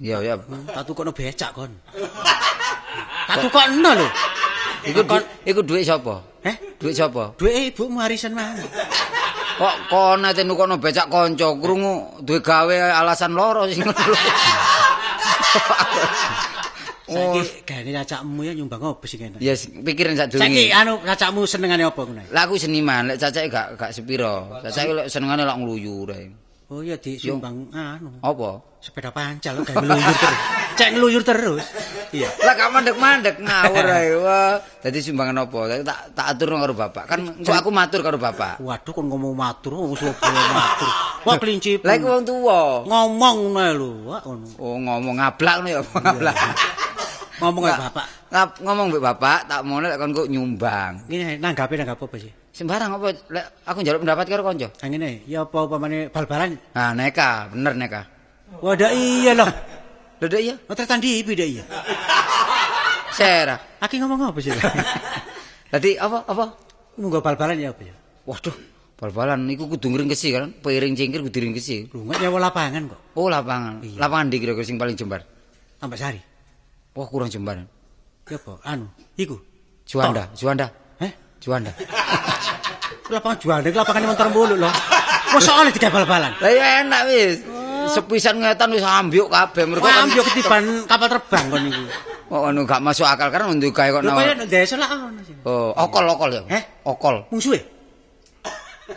[0.00, 0.34] Iya ya.
[0.72, 1.68] Tak tukokno becak kon.
[3.28, 4.08] Tak tukokno lho.
[4.80, 6.24] Iku du- iku dhuwit sapa?
[6.40, 7.36] Heh, Dhuwit sapa?
[7.36, 8.64] duwe ibumu arisan mana?
[9.60, 13.92] Kok kon ate nukono becak kanca krungu duwe gawe alasan loro sing ngono.
[17.10, 19.42] Saiki gane cacakmu ya nyumbang apa sing enak?
[19.42, 19.50] ya
[19.82, 20.64] pikirin sak Saiki durunge.
[20.70, 22.22] anu cacakmu senengane apa ngono?
[22.30, 24.46] Lah aku seniman, lek cacake gak gak sepiro.
[24.62, 26.30] Cacake lek senengane lak ngluyur ae.
[26.70, 28.62] Oh iya disumbang anu Apa?
[28.80, 30.38] sepeda pancal lho gawe ngeluyur terus.
[30.78, 31.64] Cek ngeluyur terus.
[32.16, 32.30] Iya.
[32.40, 34.10] Lah gak mandek-mandek ngawur ae.
[34.16, 35.58] Wah, dadi sumbangan apa?
[35.84, 37.04] Tak tak aturno karo bapak.
[37.04, 38.56] Kan engko aku matur karo bapak.
[38.62, 40.90] Waduh kon ngomong matur wong Surabaya matur.
[41.28, 41.82] Wah kelinci.
[41.84, 42.88] Lah iku wong tuwa.
[42.88, 44.46] ngomong ngono lho, wah ngono.
[44.56, 46.36] Oh, ngomong ngablak ngono ya, ngablak.
[47.44, 48.06] Ngomong karo bapak.
[48.64, 51.04] Ngomong mbek bapak, tak mono lek kon kok nyumbang.
[51.04, 52.32] Ngene nanggape nanggap apa sih?
[52.50, 54.68] Sembarang apa lek aku njaluk pendapat karo kanca.
[54.82, 56.58] Ah ngene, ya apa upamane bal-balan?
[56.74, 58.02] Nah, neka, bener neka.
[58.58, 59.46] Wadah iya loh.
[60.20, 60.54] Lho Dek, iya.
[60.68, 61.64] Oh tertandi ibu deh iya.
[63.16, 63.56] Sera.
[63.80, 64.52] Aki ngomong apa sih?
[65.72, 66.44] Dadi apa apa?
[67.00, 67.94] Nunggu bal-balan ya apa ya?
[68.28, 68.52] Waduh,
[69.00, 70.52] bal-balan iku kudu ngringkesi kan.
[70.60, 71.88] Piring cingkir kudu ngringkesi.
[71.96, 73.00] Lu nggak nyewa lapangan kok.
[73.16, 73.80] Oh, lapangan.
[73.80, 73.96] Iya.
[73.96, 75.24] Lapangan di kira-kira sing paling jembar.
[75.80, 76.20] Tambah sari.
[76.92, 77.64] Wah, kurang jembar.
[78.28, 78.52] Ya apa?
[78.66, 78.86] Anu,
[79.16, 79.40] iku.
[79.88, 80.68] Juanda, Juanda,
[81.00, 81.10] Eh?
[81.42, 81.72] Juanda.
[83.10, 84.72] Lapangan jual deh, lapangan motor mulu loh.
[85.34, 86.30] Masa oleh tiga bal-balan?
[86.38, 87.36] Lah ya enak wis.
[87.90, 91.84] Sepisan ngetan wis ambyuk kabeh mergo ambil ketiban kapal terbang kon niku.
[92.30, 94.22] Oh, anu gak masuk akal kan untuk kayak kok nawar.
[94.22, 95.34] kaya nek desa lah ngono sih.
[95.42, 96.42] Oh, okol-okol ya.
[96.46, 96.62] Heh?
[96.86, 97.26] Okol.
[97.34, 97.58] Musuhe.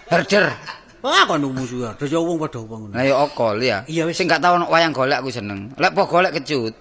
[0.06, 0.54] Herder.
[1.02, 1.92] Wah, kon musuh ya.
[1.98, 2.94] Desa wong padha wong ngono.
[2.94, 3.82] Lah ya okol ya.
[3.90, 4.22] Iya, wis.
[4.22, 5.74] Sing gak tau wayang golek aku seneng.
[5.82, 6.78] Lek po golek kecut.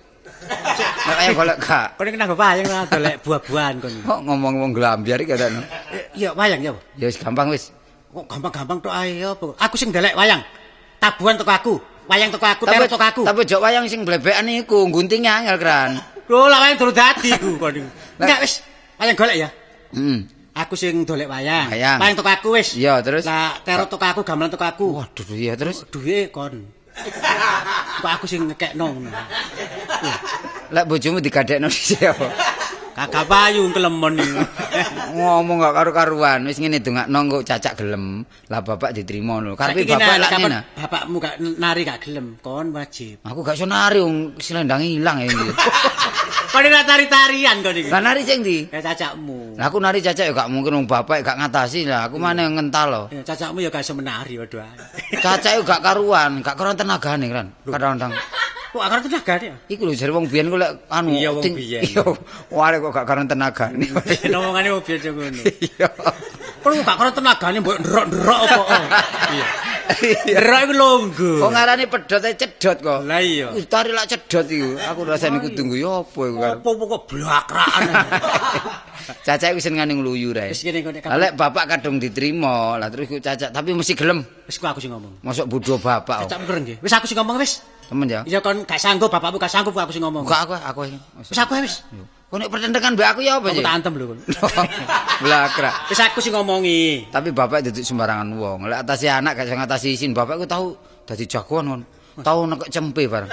[1.02, 1.86] Lek wayang golek gak.
[1.98, 3.92] Kon iki nang wayang lah golek buah-buahan kon.
[4.06, 5.62] Kok ngomong wong glambyar iki kadang.
[5.90, 6.72] Eh, Iya, wayang ya.
[6.98, 7.74] Ya wis gampang wis.
[8.12, 9.48] Kok gampang-gampang tok ae apa?
[9.56, 10.40] Aku sing ndelek wayang.
[11.00, 11.74] Tabuhan teko aku.
[12.06, 13.22] Wayang teko aku, teror teko aku.
[13.24, 15.98] Tapi jok wayang sing blebekan iku gunting angel kran.
[16.26, 17.74] Lho, lah wayang durung dadi ku kon.
[18.22, 18.62] Enggak wis,
[18.98, 19.48] wayang golek ya.
[19.94, 20.18] Heeh.
[20.52, 21.72] Aku sing dolek wayang.
[21.72, 21.98] Wayang.
[22.02, 22.76] Wayang teko aku wis.
[22.76, 23.24] Iya, terus?
[23.24, 24.86] Lah teror teko aku, gamelan teko aku.
[25.00, 25.86] Waduh iya terus.
[25.88, 26.81] Duwe kon.
[28.02, 29.10] Kok aku sing ngekekno ngono.
[30.72, 32.26] Lek bojomu digadekno dhisik apa?
[33.02, 34.38] Agak payu kelemon iki.
[35.18, 38.22] Ngomong gak karu-karuan, wis ngene dongakno kok cacak gelem.
[38.46, 39.58] Lah bapak diterima lho.
[39.58, 40.60] Karepe Saiki bapak lak ngene.
[40.78, 43.18] Bapakmu gak nari gak gelem, kon wajib.
[43.26, 45.48] Aku gak iso nari wong selendang ilang ya iki.
[46.52, 47.88] Kon ora tari-tarian kon iki.
[47.88, 48.68] Lah nari sing ndi?
[48.68, 49.56] Kayak cacakmu.
[49.56, 52.12] Lah aku nari cacak ya gak mungkin wong bapak gak ngatasi lah.
[52.12, 53.06] Aku mana ngental loh.
[53.08, 54.60] Ya, cacakmu ya gak iso menari waduh.
[54.60, 55.16] ae.
[55.16, 57.46] Cacak yo gak karuan, gak karuan tenagane kan.
[57.64, 58.12] Kadang-kadang
[58.72, 59.54] Kok gak tenaga dia?
[59.68, 61.84] iku lho jare wong biyen ku lek anu Iya, wong biyen.
[61.84, 62.02] Iya,
[62.48, 63.84] wale kok gak karuan tenagane.
[64.32, 65.42] Ngomongane wong biasa ngono.
[65.44, 65.88] Iya.
[66.64, 68.62] Kon gak karo tenagane mbok ndrok-ndrok apa.
[69.28, 69.46] Iya.
[70.40, 71.32] Ndrok iku longgo.
[71.44, 72.98] Kok ngarani pedhot e cedhot kok.
[73.04, 73.52] Lah iya.
[73.52, 74.70] Wis tari lak cedhot iku.
[74.88, 76.40] Aku rasane kudu nggo yo apa iku.
[76.40, 77.82] Apa kok blakrakan.
[79.26, 80.56] Cacak wis ngene ngluyu rae.
[80.56, 84.24] Wis kene Lah lek bapak kadung diterima, lah terus cacak tapi mesti gelem.
[84.48, 85.20] Wis ku aku sing ngomong.
[85.20, 86.24] Masuk bodho bapak.
[86.24, 86.30] kok.
[86.30, 86.78] Cacakmu keren nggih.
[86.80, 87.60] Wis aku sing ngomong wis.
[87.92, 88.20] Temen ya.
[88.24, 90.24] Iya kon gak sanggup bapakmu gak sanggup aku sing ngomong.
[90.24, 90.80] Kok aku aku.
[91.28, 91.84] Wis aku wis.
[92.32, 93.60] Kok nek pertendengan mbak aku ya apa sih?
[93.60, 94.18] tak antem lho kon.
[95.28, 95.70] Blakra.
[95.92, 97.12] Wis aku sing ngomongi.
[97.12, 98.72] Tapi bapak duduk sembarangan wong.
[98.72, 100.16] Lek atasi anak gak ngatasi isin.
[100.16, 100.72] Bapak ku tahu
[101.04, 101.82] dadi jagoan kon.
[102.24, 103.28] Tahu nekok cempe bareng.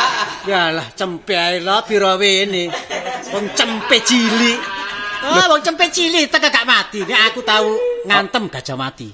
[0.48, 2.72] Yalah cempe ae lho pira wene.
[3.28, 4.56] Wong cempe cilik.
[5.28, 7.04] Oh, wong cempe cilik teka gak mati.
[7.04, 7.76] Nek aku tahu
[8.08, 9.12] ngantem gajah mati.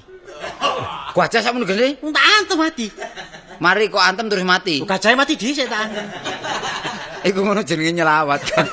[1.11, 1.99] Gajah sakmono gede.
[1.99, 2.87] Wong tak antem mati.
[3.59, 4.83] Mari kok antem terus mati.
[4.83, 6.05] Gajah mati dhisik tak antem.
[7.25, 8.65] Iku ngono jenenge nyelawat kan.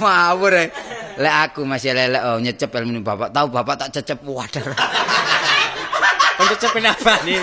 [0.00, 0.68] Mawur eh.
[1.14, 3.30] Lek aku masih lelek oh nyecep ilmu bapak.
[3.30, 4.64] Tahu bapak tak cecep wadah.
[6.34, 7.38] Kon cecep apa nih?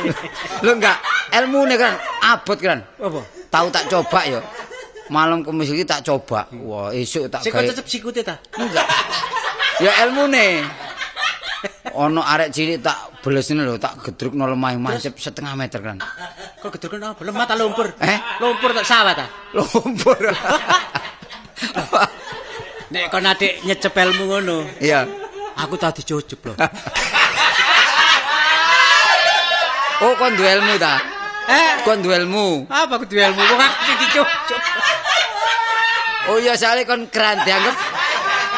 [0.65, 0.99] Lu enggak
[1.31, 2.83] ilmune kan abot kan.
[2.99, 3.21] Apa?
[3.47, 4.39] Tahu tak coba ya.
[5.07, 6.47] Malam kemis iki tak coba.
[6.51, 7.67] Wah, esuk tak gawe.
[7.71, 8.35] cecep sikute ta?
[8.59, 8.87] Enggak.
[9.79, 10.67] Ya ilmune.
[11.81, 15.97] Ono arek cilik tak belesne lho, tak gedrukno lemah masep setengah meter kan.
[16.61, 17.21] Kok apa?
[17.25, 17.89] Lemah ta lumpur?
[17.97, 18.17] Eh?
[18.37, 19.25] Lumpur tak sawah ta?
[19.57, 20.13] Lumpur.
[22.93, 25.07] Nek kon adik nyecep ilmu ngono, Iya.
[25.57, 26.53] aku tadi dicucup lho.
[30.01, 30.97] Oh, kon duwe ilmu ta?
[31.45, 32.65] Eh, Kon duwe ilmu.
[32.73, 33.37] apa aku duwe ilmu?
[33.37, 34.25] Wong aku dicucup.
[36.33, 37.75] Oh iya soalnya kon keran dianggap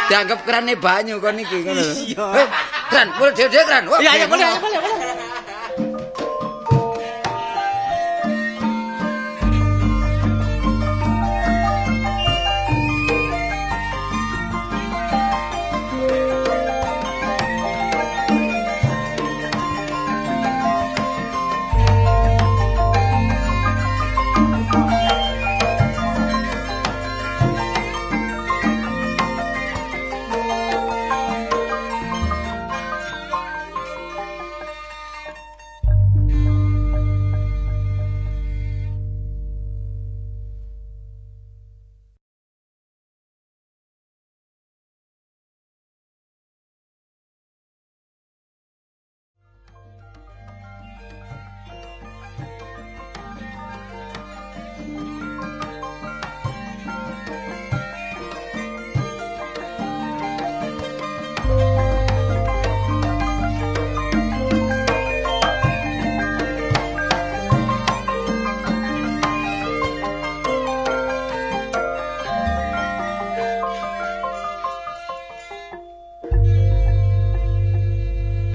[0.08, 1.84] dianggap kerane banyu kon iki ngono.
[1.84, 2.48] Iya.
[2.94, 3.86] Eh, keran,
[4.30, 4.46] boleh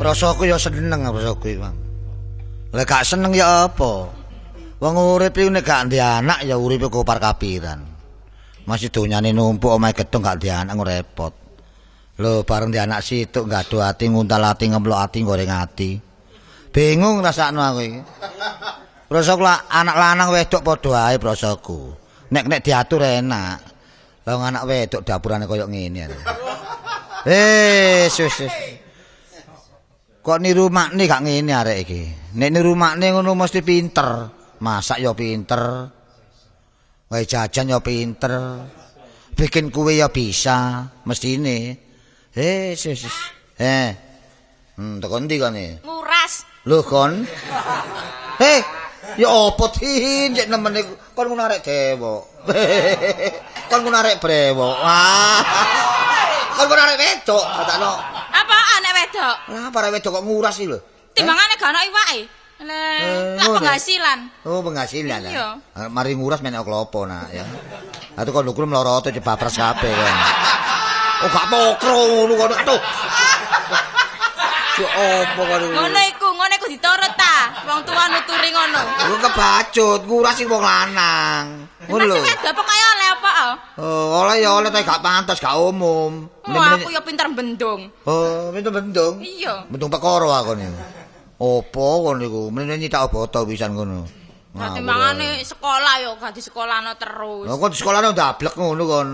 [0.09, 1.77] Prasaku ya seneng prasaku iki, Bang.
[2.73, 4.09] Lah gak seneng ya apa?
[4.81, 7.85] Wong urip iki nek gak ndek anak ya uripe kopar kapiran.
[8.65, 11.37] Masih donyane numpuk omahe gedung gak ndek anak repot.
[12.25, 16.01] Lho bareng ndek anak situk ngado ati nguntal ati ngemlok ati goreng ati.
[16.73, 18.01] Bingung rasakno aku iki.
[19.13, 21.93] Prasaku lah anak lanang wedok padha ae prasaku.
[22.33, 23.61] Nek nek diatur enak.
[24.25, 26.17] Lah anak wedok dapurane koyo ngene.
[27.29, 28.33] Eh, sus.
[28.33, 28.88] sus.
[30.23, 32.03] Kok niru makne gak ngene arek iki.
[32.37, 34.29] Nek niru makne ngono mesti pinter.
[34.59, 35.63] Masak ya pinter.
[37.09, 38.35] Wae jajan ya pinter.
[39.39, 41.79] Bikin kue ya bisa, mestine.
[42.35, 43.07] Eh, sis.
[43.07, 43.17] sis.
[43.57, 43.91] Eh.
[44.79, 45.83] Hmm, tekan ndi iki?
[45.83, 46.47] Nguras.
[46.69, 47.27] Lho kon.
[48.39, 48.61] Heh,
[49.19, 50.87] ya apa tin jek nemene
[51.19, 52.29] kon ngono arek dewo.
[53.71, 54.69] kon ngono arek brewo.
[54.79, 55.98] Wah.
[56.59, 57.93] Kon ngono arek wedok, katakno.
[58.29, 59.37] Apaan nek wedok?
[59.49, 60.79] Lah para wedok kok nguras iki lho.
[61.15, 62.19] Timbangane gak ono iwake.
[62.19, 62.27] Eh,
[62.59, 62.75] Lah,
[63.39, 63.59] lah ngono.
[63.63, 64.19] penghasilan.
[64.43, 65.31] Oh, penghasilan Iya.
[65.31, 65.49] ya.
[65.73, 67.47] Ah, Mari nguras menek klopo nak ya.
[68.19, 70.17] Atuh kon lukur mloroto jebapres kabeh kan.
[71.23, 72.51] Oh, gak pokro ngono kon.
[72.53, 72.81] Aduh.
[74.79, 74.89] Ya
[75.27, 75.99] apa kon ngono?
[76.11, 77.37] Iku, ngono iku diturut ta.
[77.67, 78.18] Wong nuturi
[78.69, 79.05] ngono.
[79.09, 81.45] Lu kebacut, nguras sing wong lanang.
[81.89, 82.15] Ngono lho.
[82.21, 83.31] Masih wedok kaya oleh apa?
[83.31, 83.55] ah?
[83.81, 86.29] Oh, oleh ya oleh tapi gak pantas, gak umum.
[86.45, 87.89] Oh, aku ya pinter bendung.
[88.05, 89.15] Oh, itu bendung.
[89.21, 89.65] Iya.
[89.69, 90.79] Bendung perkara aku niku.
[91.39, 92.51] Opo kon niku?
[92.51, 94.03] Menene nyitak boto pisan ngono.
[94.59, 97.47] Dadi mangane sekolah yo gak di sekolahno terus.
[97.47, 99.09] Lah kok di sekolahne ndablek ngono kon.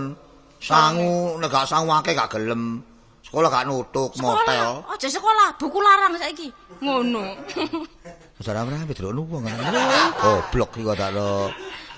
[0.57, 2.81] Sangu nek gak sangu akeh gak gelem.
[3.21, 4.85] Sekolah gak nutuk motel.
[4.85, 6.49] Aja sekolah, buku larang saiki.
[6.81, 7.25] Ngono.
[8.35, 9.55] Saudara berapa delok nuwung kan.
[10.19, 11.47] Goblok iki kok tak lo.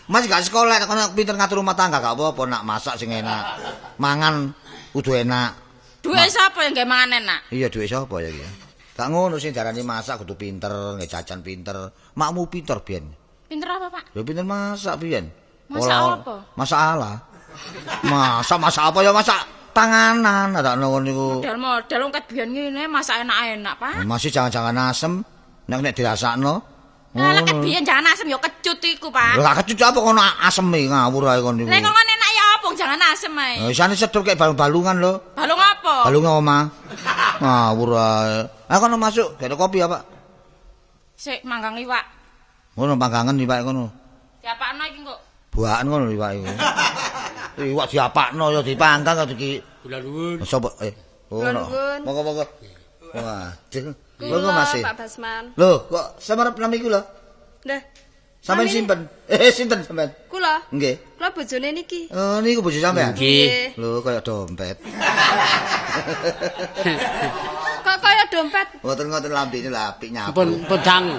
[0.07, 3.57] Mas gak sekolah nek kono pinter ngatur rumah tangga gak apa-apa nak masak sing enak.
[3.97, 4.53] Mangan
[4.93, 5.51] kudu enak.
[6.05, 7.39] Duwe sapa yang gawe mangan enak?
[7.49, 8.47] Iya duwe sapa ya iki?
[8.93, 11.89] Gak ngono sing darani masak kudu pinter, nggih jajan pinter.
[12.15, 13.09] Makmu pinter biyen.
[13.49, 14.13] Pinter apa, Pak?
[14.13, 15.33] Ya pinter masak biyen.
[15.67, 16.35] Masak apa?
[16.53, 17.13] Masak ala.
[18.05, 19.41] Masak masak apa ya masak
[19.73, 21.27] panganan ada ngono niku.
[21.41, 24.05] Model-model wong ket biyen ngene masak enak-enak, Pak.
[24.05, 25.25] Masih jangan-jangan asem
[25.67, 26.53] nek nek dirasakno.
[27.17, 27.63] Lah lek Ngono.
[27.65, 29.41] biyen jangan asem ya kecut iku, Pak.
[29.41, 31.71] Gak kecut apa kono aseme ngawur ae kon niku.
[31.71, 33.55] Lek kok enak ya apa jangan asem ae.
[33.65, 35.13] Eh, Isane sedur kayak balung-balungan lho.
[35.33, 36.05] Balung apa?
[36.05, 36.57] Balunge oma.
[37.41, 38.37] Ngawur ae.
[38.69, 40.03] Ah kono masuk, gak ada kopi apa?
[41.17, 42.05] Sik manggang iwak.
[42.77, 43.85] Ngono panggangan iwak kono.
[44.43, 45.19] Diapakno iki kok.
[45.57, 46.45] Buakan ngono iwak iku.
[47.73, 49.57] Iwak diapakno ya dipanggang kok iki.
[49.81, 50.37] Kula nuwun.
[50.45, 50.93] Sopo eh.
[51.33, 51.65] Oh, Kula no.
[51.65, 51.99] nuwun.
[52.05, 52.45] Monggo-monggo.
[53.17, 53.49] Wah,
[54.17, 54.73] Kula, Mas.
[54.81, 55.43] Pak Basman.
[55.55, 57.01] Loh, kok semarep nama iku lho?
[57.61, 57.81] Dah.
[58.41, 58.99] Sampeyan Nami- simpen.
[59.29, 60.09] Eh, sinten sampeyan?
[60.25, 60.63] Kula.
[60.73, 60.95] Nggih.
[61.17, 62.09] Kula bojone niki.
[62.09, 63.13] Oh, niku bojo sampeyan.
[63.13, 63.77] Nggih.
[63.77, 64.77] Lho, kaya dompet.
[67.85, 68.67] Kok kaya dompet.
[68.81, 70.33] Mboten ngoten lambene lho apik nyapu.
[70.33, 71.15] Pun pun dangu.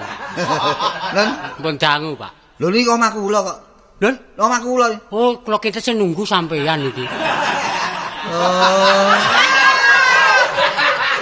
[1.16, 1.28] Nen,
[1.62, 2.32] Pun dangu, Pak.
[2.58, 3.58] lho niku omah kula kok.
[3.98, 4.86] Lho, Omah kula.
[5.10, 7.04] oh kula kita sing nunggu sampean iki.
[8.28, 9.14] Oh,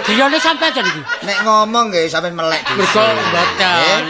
[0.07, 1.01] Diyane sampean jan iki.
[1.27, 2.63] nek ngomong nggih sampeyan melek.
[2.79, 4.03] Mergo mboten.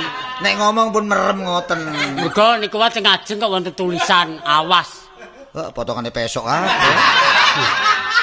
[0.46, 1.80] Nek ngomong pun merem ngoten.
[2.22, 5.10] Mergo niku wae teng ajeng kok wonten tulisan awas.
[5.50, 6.62] Kok potongane pesok ah.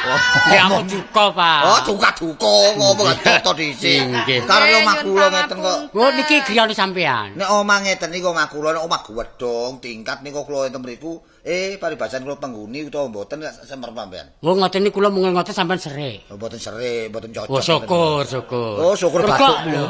[0.05, 0.21] Oh,
[0.53, 1.61] Nggih aku duka, Pak.
[1.65, 4.05] Oh, duka-duka ngomong toto dhisik.
[4.05, 4.45] Nggih.
[4.45, 5.79] Karena Eh, omah kula ngeten kok.
[5.97, 7.33] Oh niki griyane sampean.
[7.35, 11.77] Nek omah ngeten niku omah kula nek omah gedhong tingkat niku kula enten mriku eh
[11.77, 14.27] paribasan kula penghuni utawa mboten semer sampean.
[14.41, 16.25] Oh ngoten niku kula mung ngoten sampean serik.
[16.33, 17.53] Oh, Mboten serik, mboten cocok.
[17.53, 18.75] Oh syukur, syukur.
[18.81, 19.77] Oh, syukur batukmu.
[19.77, 19.87] lho,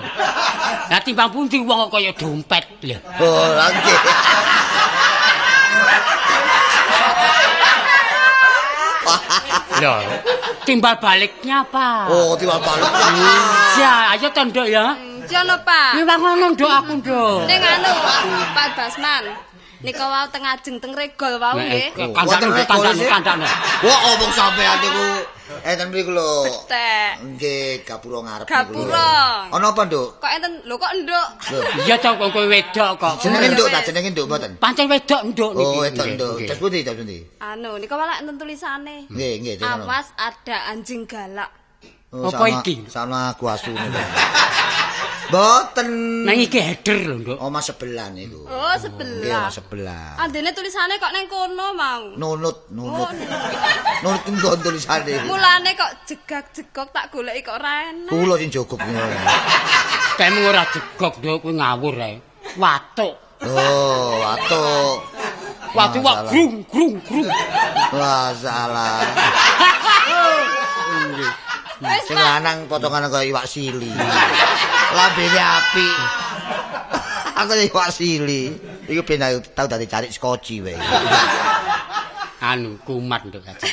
[0.91, 2.99] Lah timbang pundi wong kok kaya dompet lho.
[3.23, 3.99] Oh, lha nggih.
[9.79, 9.95] Lho,
[10.67, 12.11] timbal baliknya apa?
[12.11, 12.91] Oh, timbal balik.
[13.79, 14.95] Ya, ayo tondok ya.
[15.25, 15.97] Jono, Pak.
[15.97, 17.47] Ini ngono nduk aku nduk.
[17.49, 17.93] Ning anu,
[18.53, 19.54] Pak Basman.
[19.85, 21.93] Nika wau teng ajeng teng regol wau nggih.
[22.16, 23.47] Kandane nduk kandane kandane.
[23.85, 25.05] Wah, omong sampean niku
[25.61, 26.49] enten mriku lho.
[27.20, 28.53] Nggih, gapura ngarep niku.
[28.57, 29.12] Gapura.
[29.53, 30.09] Ana apa, Nduk?
[30.24, 31.26] Kok enten lho kok nduk.
[31.53, 33.14] Lho, Iya to kok kowe wedok kok.
[33.20, 34.53] jenenge Nduk ta, jenenge Nduk mboten?
[34.57, 35.76] Pancen wedok nduk niki.
[35.76, 36.37] Oh, wedok Nduk.
[36.49, 37.18] Das pundi, das pundi?
[37.45, 39.05] Anu, nika malah enten tulisane.
[39.12, 39.55] Nggih, nggih.
[39.61, 41.53] Awas ada anjing galak.
[42.15, 42.75] Oh, Apa sama- iki?
[42.87, 43.91] Sama aku asune.
[45.27, 45.89] Mboten.
[46.31, 47.37] Nang iki header lho nduk.
[47.43, 48.47] Omah sebelah niku.
[48.47, 49.51] Oh, sebelah.
[49.51, 50.15] omah sebelah.
[50.23, 52.15] Andene tulisane kok neng kono mau.
[52.15, 53.11] Nunut, nunut.
[53.11, 53.11] Oh,
[54.07, 55.27] Nunut nggon tulisane.
[55.27, 58.07] mulane kok jegak-jegok tak goleki kok ora enak.
[58.07, 59.03] Kula sing jogok niku.
[60.15, 62.15] Kamu ora jegok nduk kuwi ngawur ae.
[62.55, 63.15] Watuk.
[63.43, 65.03] Oh, atuk.
[65.75, 67.27] Watuk wak grung grung grung.
[67.91, 69.03] Wah, salah.
[71.83, 73.91] Wis, Sing lanang potongan kaya iwak sili.
[74.95, 75.97] Lambene apik.
[77.43, 78.55] Aku iwak sili.
[78.87, 79.22] Iku ben
[79.57, 80.79] tau dadi cari skoci wae.
[82.55, 83.64] Anu kumat nduk aja.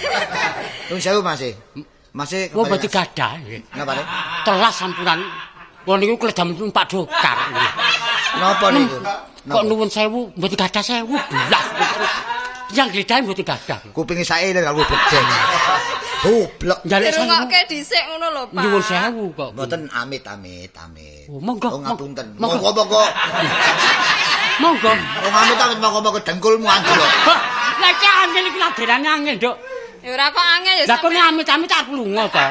[0.90, 1.44] Nuwun sewu Mas.
[1.44, 1.52] e.
[2.16, 3.32] Mas Wong kemarin- berarti gadah.
[3.44, 3.62] nggih.
[3.76, 4.06] Napa Nek?
[4.48, 5.20] Telas sampuran.
[5.84, 7.38] Wong niku kledam numpak dokar.
[8.40, 8.98] Napa niku?
[9.42, 11.66] Kok nuwun sewu, mboten gadah sewu belas.
[12.72, 13.80] Yang gledahe mboten gadah.
[13.92, 15.28] kupinge sae lho kalau bedeng.
[16.22, 16.80] Goblok.
[16.86, 17.18] Njaluk sewu.
[17.18, 18.62] Dirungokke dhisik ngono lho, Pak.
[18.62, 19.50] Nyuwun sewu kok.
[19.52, 21.26] Mboten amit amit amit.
[21.28, 22.28] Oh, monggo, Oh, ngapunten.
[22.38, 22.58] monggo.
[22.62, 23.04] Monggo monggo.
[24.62, 24.92] Monggo.
[24.94, 26.94] Oh amit amit monggo monggo dengkulmu anjir.
[27.82, 29.56] Lah iki angel iki laderane angel, Nduk.
[30.02, 31.30] Ya ora kok angel ya Lah kok sampean.
[31.30, 32.42] amit-amit aku lunga to.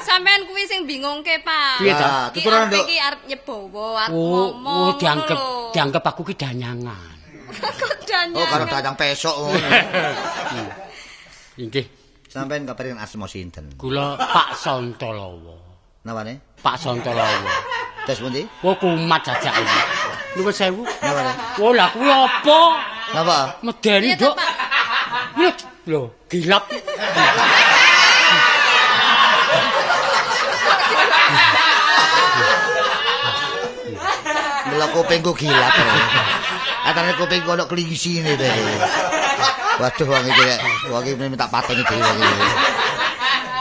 [0.00, 1.80] Sampean kuwi sing bingungke, Pak.
[1.80, 2.04] Piye Iki
[2.36, 2.84] tuturan arep Nduk.
[2.84, 4.76] iki arep nyebowo, arep Oh, ngomong.
[4.76, 7.16] oh dianggep ngono dianggep aku ki danyangan.
[7.54, 8.36] Kedanyangan.
[8.36, 9.58] Oh karo dadang pesok ngono.
[11.62, 11.86] Inggih,
[12.26, 13.78] Sampeyan kabarin asma sinten?
[13.78, 15.54] kula Pak Santalawa.
[16.02, 16.58] Nawane?
[16.58, 17.54] Pak Santalawa.
[18.04, 18.42] Tes pundi?
[18.66, 19.80] Oh kumat jajak iki.
[20.36, 20.82] Nuwun sewu.
[20.82, 21.32] Nawane?
[21.62, 22.58] Oh lah kuwi apa?
[23.14, 23.38] Napa?
[23.62, 24.18] Medeni.
[25.34, 26.66] Yuk, lho, gilap.
[34.64, 35.72] Delok kupingku gilap.
[36.84, 38.52] Atane kupingku ono klingsine deh.
[39.80, 40.44] Waduh wong iki
[40.92, 42.46] wong iki minta pateni dhewe wong iki.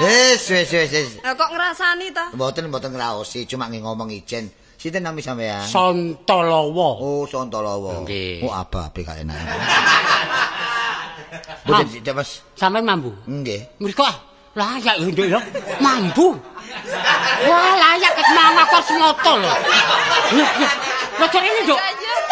[0.03, 1.09] Wis wis wis wis.
[1.23, 2.27] Kok ngrasani ta?
[2.35, 4.51] Mboten mboten ngraosi, cuma nggih ngomong ijen.
[4.75, 5.63] Sinten nami sampean?
[5.63, 6.89] Sontolowo.
[6.99, 8.03] Oh, Sontolowo.
[8.03, 8.43] Nggih.
[8.43, 9.39] Oh, apa ape gak enak.
[11.63, 12.43] Mboten Mas.
[12.59, 13.15] Sampeyan mambu.
[13.23, 13.79] Nggih.
[13.79, 14.17] Mriko ah,
[14.59, 15.39] layak lho nduk lho.
[15.79, 16.35] Mambu.
[17.47, 19.51] Wah, layak kes mama kok ngoto lho.
[20.35, 20.69] Lho, lho.
[21.23, 21.79] Lho ini nduk.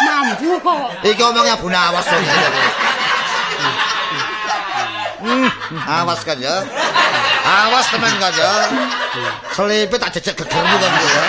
[0.06, 0.88] Mambu kok.
[1.06, 2.08] Iki omongnya Bu Nawas.
[5.22, 5.50] Hmm,
[5.86, 6.66] awas kan ya.
[7.46, 8.54] Awas teman kan ya.
[9.54, 11.24] Selipit tak jejek gegermu kan ya.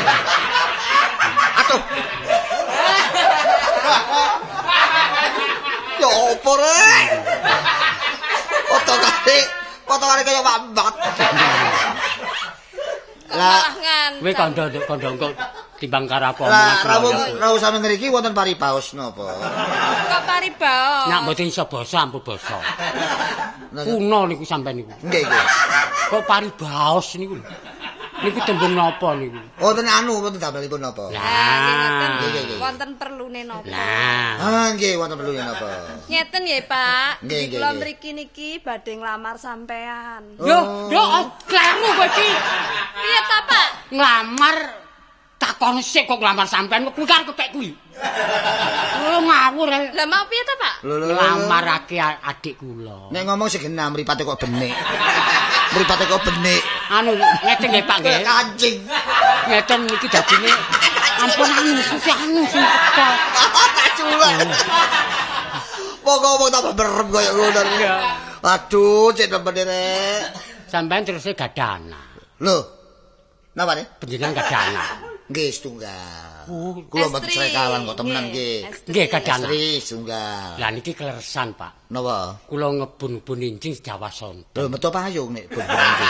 [1.60, 1.80] Aduh.
[6.00, 7.06] Ya opo rek?
[8.72, 9.38] Foto kali,
[9.84, 10.94] foto kali kaya wambat.
[13.32, 14.20] Lah, ngantuk.
[14.22, 15.28] Kowe kandha kandha engko
[15.82, 17.40] timbang karo apa lah omongan rawuh keluarga.
[17.42, 19.26] rawuh sampe ngriki wonten paribaos napa?
[20.06, 21.06] Kok paribaos.
[21.10, 22.58] Nak mboten iso basa ampun basa.
[23.82, 24.94] Kuno niku sampean niku.
[25.02, 25.46] Nggih nggih.
[26.12, 27.46] Kok paribaos niku lho.
[28.22, 29.34] Niku tembung napa niku?
[29.58, 31.10] Wonten anu wonten damelipun napa?
[31.10, 32.54] Lah, nggih.
[32.56, 33.66] Wonten perlune napa?
[33.66, 35.66] Lah, Ah nggih wonten perlu napa?
[36.06, 37.26] Ngeten ya, Pak.
[37.26, 40.38] Nggih, nggih, Kula mriki niki badhe nglamar sampean.
[40.38, 41.02] yo, yo
[41.44, 42.30] kleru kowe iki.
[42.94, 43.68] Piye ta, Pak?
[43.90, 44.56] Nglamar
[45.42, 47.74] takon sik kok nglamar sampean kok kuwi karo kekek kuwi.
[49.02, 49.90] Oh ngawur ae.
[49.90, 50.74] Lah mau piye ta, Pak?
[50.86, 51.06] Lho lho.
[51.10, 51.14] lho.
[51.18, 53.10] Nglamarake a- adik kula.
[53.10, 54.70] Nek ngomong segenah mripate kok benik.
[55.74, 56.62] Mripate kok benik.
[56.94, 58.18] Anu ngeten nggih Pak nggih.
[58.30, 58.76] Kancing.
[59.50, 60.52] Ngeten iki dadine
[61.26, 63.06] ampun anu susi anu sing teko.
[63.74, 64.48] Kaculan.
[66.02, 67.60] Pokok-pokok tambah berem kaya ngono.
[68.42, 70.22] Aduh, cek temen rek.
[70.70, 72.06] Sampean terus gadah anak.
[72.42, 72.58] Lho.
[73.54, 73.86] Napa nih?
[74.00, 75.11] Panjenengan gadah anak.
[75.32, 76.44] Nggih setunggal.
[76.52, 79.06] Oh, Kula mboten srekalan kok temenan Nggih, nggih.
[79.08, 79.48] anak.
[79.48, 80.60] Istri setunggal.
[80.60, 81.88] Lah niki kleresan Pak.
[81.88, 82.36] Napa?
[82.44, 84.44] Kula ngebun-bun injing Jawa Son.
[84.52, 86.08] Lho metu payung nek bun-bun.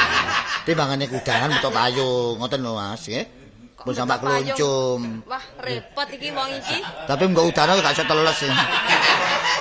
[0.66, 3.27] Timbangane kudangan metu payung, ngoten lho Mas, nggih.
[3.79, 4.43] Pun sampak Payung.
[4.59, 5.01] kluncum.
[5.31, 6.79] Wah, repot iki wong iki.
[7.07, 8.39] Tapi mbok udara gak iso teles.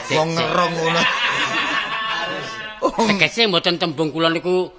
[0.09, 1.01] Wong ngerong ngono.
[3.13, 4.69] Tegese mboten tembung kula niku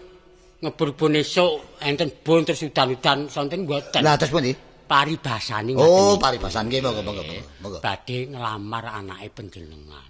[0.63, 4.03] ngebun-bun esuk enten bun terus udan-udan sonten mboten.
[4.03, 4.72] Lah terus pundi?
[4.93, 7.25] Paribasane Oh, paribasan nggih monggo monggo
[7.65, 7.79] monggo.
[7.81, 10.05] badhe nglamar anake panjenengan.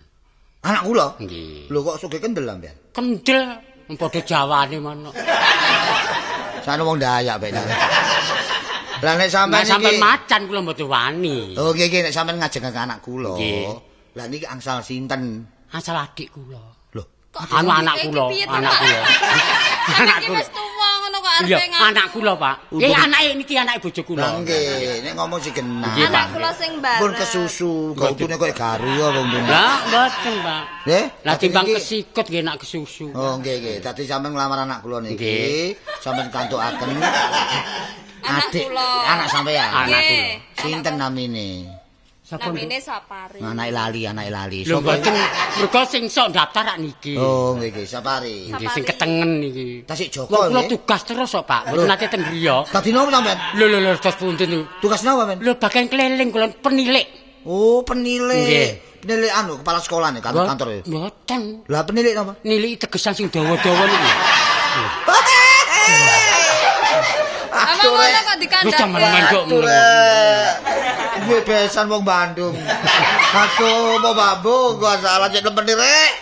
[0.67, 1.07] Anak kula.
[1.23, 1.71] Nggih.
[1.71, 2.75] Lho kok sugih kendel ambean?
[2.91, 3.63] Kendel
[3.95, 5.15] padha jawane mono.
[6.67, 7.55] Sane wong Dayak ben.
[9.03, 11.39] Lah nek sampean Nek sampean iki macan kula mboten wani.
[11.55, 13.39] Oh nggih nggih nek sampean ngajeng anak kula.
[13.39, 13.71] Nggih.
[14.19, 15.47] Lah niki angsal sinten?
[15.71, 16.59] Asal adik kula.
[16.93, 17.03] Lho,
[17.39, 18.25] Anu anak Iki kula,
[18.59, 19.01] anak kula.
[19.95, 20.43] Anak Iki kula.
[21.23, 21.89] Wis tuwa ngono kok Iya, arepe ngang.
[21.89, 22.57] anak kula, Pak.
[22.77, 24.21] Eh anake niki anake bojo kula.
[24.21, 25.95] lah nggih, nek ngomong sing genah.
[25.95, 26.27] Anak Pak.
[26.33, 27.01] kula sing bareng.
[27.01, 29.49] Pun kesusu, kok utune koyo garu ya wong dene.
[29.49, 30.63] Lah, mboten, Pak.
[30.83, 31.05] Nggih?
[31.23, 33.07] Lah timbang kesikut nggih nak kesusu.
[33.13, 35.67] Oh nggih nggih, dadi sampean nglamar anak kula niki, Nggih.
[35.99, 36.91] sampean kantukaken
[38.23, 38.89] Anak adik kula.
[39.05, 39.69] anak sampean.
[39.69, 40.27] Anak kula.
[40.57, 41.49] Sinten namine?
[42.41, 43.41] Namine Sapari.
[43.45, 44.59] Anake lali, anake lali.
[44.65, 45.13] Lho mboten
[45.61, 47.19] mergo sing sok daftar rak niki.
[47.21, 48.49] Oh nggih sapari.
[48.49, 49.85] Nggih sing ketengen niki.
[49.85, 50.73] Tasik Joko kula nggih.
[50.73, 51.63] tugas terus kok, Pak.
[51.69, 52.65] Mboten nate ten griya.
[52.65, 53.39] Dadi nopo sampean?
[53.61, 54.65] Lho lho lho terus punten niku.
[54.81, 55.37] Tugas napa, Men?
[55.45, 57.07] Lho bagian keliling kula penilik.
[57.45, 58.47] Oh, penilik.
[58.49, 58.71] Nggih.
[59.03, 60.81] Penilik anu kepala sekolah nih, kantor kantor ya.
[60.87, 61.41] Mboten.
[61.69, 62.33] Lah penilik napa?
[62.47, 64.11] Niliki tegesan sing dawa-dawa niku.
[67.53, 69.13] Amang ngono kok Wis jaman dikandhani.
[69.13, 69.45] main kok.
[71.23, 72.55] Gue besan wong Bandung.
[73.33, 76.13] Aduh, mau babu, gua salah cek temen nih, Rek.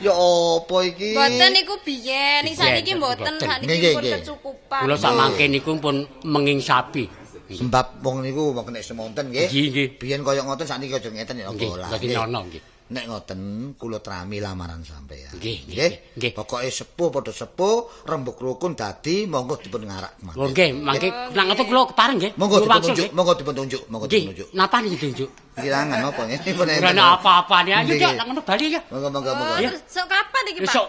[0.00, 1.12] Ya opo iki?
[1.12, 4.80] Mboten niku biyen, iki Biyen, sakniki mboten, sakniki pun kecukupan.
[4.88, 7.04] Kula sak mangke niku pun menging sapi.
[7.50, 9.48] Sebab wong niku wong kena semonten nggih.
[9.50, 9.88] Nggih, nggih.
[10.00, 11.86] Biyen koyo ngoten sakniki aja ngeten ya Nggih, bola.
[11.92, 12.62] dadi Nggih.
[12.90, 13.40] Nek ngoten
[13.78, 15.30] kula trami lamaran sampean.
[15.38, 16.32] Nggih, nggih, nggih.
[16.34, 20.18] Pokoke sepuh padha sepuh, rembug rukun dadi monggo dipun ngarak.
[20.26, 20.34] Mas.
[20.34, 22.32] Oh nggih, mangke nang ngoten kula kepareng nggih.
[22.34, 23.14] Monggo Kula dipun wangsul, tunjuk, nggih.
[23.14, 24.48] monggo dipun tunjuk, monggo dipun Nggih, tunjuk.
[24.58, 25.30] napa niki tunjuk?
[25.54, 26.40] Kirangan apa nggih?
[26.42, 26.82] Dipun enten.
[26.82, 27.70] Ora ana apa-apane.
[27.70, 28.18] Ayo Nggih, Cok, nggih.
[28.18, 28.80] nang ngono bali ya.
[28.90, 29.54] Monggo monggo monggo.
[29.54, 30.64] Terus sok kapan iki, Pak?
[30.66, 30.86] Besok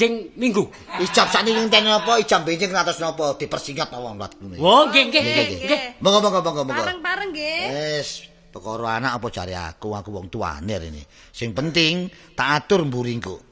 [0.00, 0.64] jeng minggu.
[1.04, 2.12] Ijab sakniki ngenteni apa?
[2.24, 3.36] Ijab benjing ngatos napa?
[3.36, 4.56] Dipersingkat wong ngene.
[4.64, 5.22] Oh, nggih nggih
[5.60, 5.80] nggih.
[6.00, 6.80] Monggo monggo monggo monggo.
[6.80, 7.60] Pareng-pareng nggih.
[7.68, 8.08] Wes,
[8.54, 11.02] perkara anak apa cari aku, aku wong tuane ini.
[11.34, 12.06] Sing penting
[12.38, 13.50] tak atur mburingku.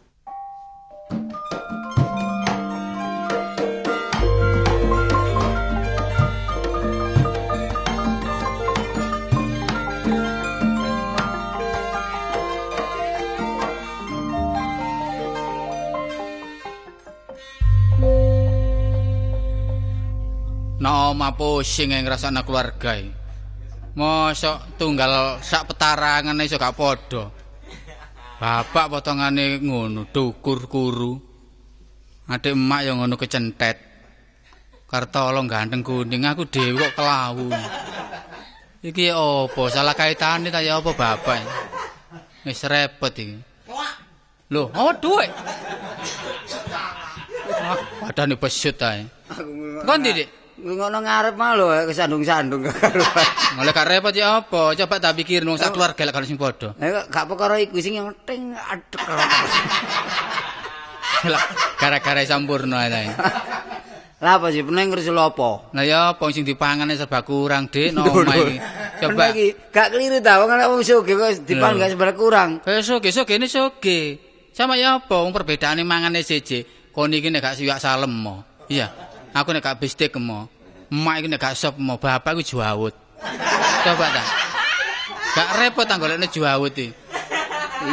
[21.32, 23.21] Pusing yang ngrasakna keluarga iki.
[23.92, 27.28] Mosok tunggal sak petarangan iso gak padha.
[28.40, 31.14] Bapak potongane ngono, dukur kuru.
[32.32, 33.76] Adik emak yang ngono kecentet.
[34.88, 37.48] Kartolo ganteng kuning, aku dhewe kok kelawu.
[38.82, 39.70] Iki opo?
[39.70, 41.38] Salah kaitane ta ya apa bapak?
[42.42, 43.38] Wis repot iki.
[44.52, 45.26] Loh, apa duwe?
[47.62, 49.06] Ah, badane besut ae.
[49.86, 50.41] Kon ndi?
[50.62, 53.26] Ngono ngarep mah lho kesandung-sandung karuan.
[53.58, 54.78] Mulai gak repot ya apa?
[54.78, 56.70] Coba tak pikir nang sak keluarga lek kalau sing padha.
[56.78, 59.02] Eh gak perkara iku sing penting adek.
[61.22, 61.42] Lah,
[61.78, 63.10] gara-gara sampurno ae.
[64.22, 65.74] Lah apa sih peneng ngurus lho apa?
[65.74, 68.54] Lah ya apa sing dipangane serba kurang, Dik, no iki.
[69.02, 69.34] Coba.
[69.34, 71.82] iki gak keliru ta wong ana wong sugih kok dipan Lho.
[71.82, 72.50] gak sebelah kurang.
[72.62, 74.22] Kaya soge, soge ini soge.
[74.54, 76.62] Sama ya apa, wong perbedaane mangane seje.
[76.94, 78.46] Kon iki nek gak siwak salem mo.
[78.70, 79.11] Iya.
[79.32, 80.48] Aku nek gak bistik mo.
[80.92, 82.94] Emak iki nek gak sop mo, bapak iku juawut.
[83.82, 84.22] Coba ta.
[85.32, 86.92] Gak repot ta golekne juawut iki.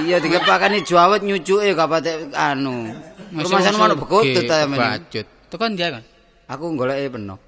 [0.06, 2.92] Iya dikepakane juawet nyucuke gak patek anu.
[3.32, 4.78] Rumasan mana bekutut ta men.
[4.78, 5.28] Bacut.
[5.50, 6.04] Tekan dia kan.
[6.52, 7.40] Aku goleki peno.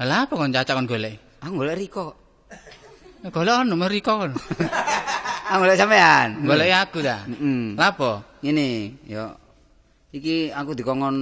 [0.00, 1.20] Lah apa kon cacak kon golek?
[1.44, 2.16] Aku golek Riko.
[3.30, 4.32] Golek ono meriko kon.
[5.54, 6.40] Aku golek sampean.
[6.40, 7.20] Golek aku ta.
[7.28, 7.76] Heeh.
[7.76, 8.24] Lah apa?
[8.40, 9.36] Ngene, ya.
[10.14, 11.16] Iki aku dikongkon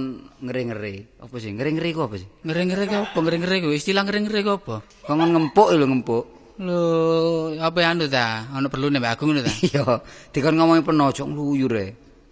[0.45, 1.17] ngeri-ngeri.
[1.17, 1.49] Apa sih?
[1.49, 2.29] Ngeri-ngeri ku apa sih?
[2.45, 3.17] Ngeri-ngeri ki apa?
[3.17, 4.75] Ngeri-ngeri ku istilah ngeri-ngeri ku apa?
[5.09, 6.23] Kongkon ngempuk lho ngempuk.
[6.61, 6.81] Lho,
[7.57, 8.45] apa anu ta?
[8.53, 9.49] Ono perlu nek aku ngono ta?
[9.65, 9.97] Iya,
[10.29, 11.87] dikon ngomongi peno ojo ngluyur e.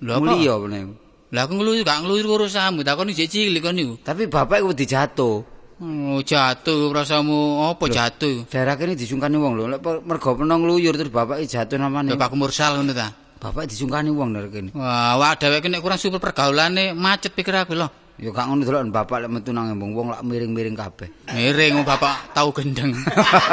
[0.05, 0.37] Lho apa?
[0.37, 0.93] Peno iku.
[1.33, 3.97] Lah aku ngeluyur gak ngeluyur urusanmu, takon iki cilik kon niku.
[3.97, 5.37] Tapi bapak iku dijatuh.
[5.81, 8.45] Oh, jatuh rasamu apa jatuh?
[8.45, 9.65] Daerah kene disungkani wong lho.
[9.81, 12.13] Pe- mergo peno ngluyur terus bapak jatuh namane.
[12.13, 13.09] Bapakku mursal ngono ta.
[13.41, 14.69] Bapak disungkani wong daerah kene.
[14.77, 17.89] Wah, awak dhewe nek kurang super pergaulane macet pikir aku lho.
[18.21, 21.09] Ya gak ngono delok bapak lek metu nang embung wong lak miring-miring kabeh.
[21.33, 22.93] Miring bapak tahu gendeng.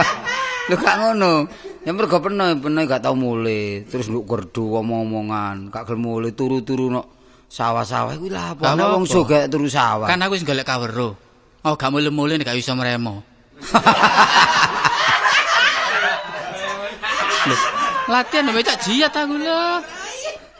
[0.68, 1.48] Lho gak ngono.
[1.88, 6.92] Ya mergo peno peno gak tau mulih, terus nduk gerdu omong-omongan, gak gelem mulih turu-turu
[6.92, 7.08] nok
[7.48, 10.04] sawah-sawah iku lha apa Gak ana wong sugih turu sawah.
[10.04, 11.16] kan aku wis golek kawero.
[11.64, 13.24] Oh, gak mulih-mulih nek gak iso mremo.
[17.48, 17.60] Loh,
[18.08, 19.62] latihan becak jiat aku lho.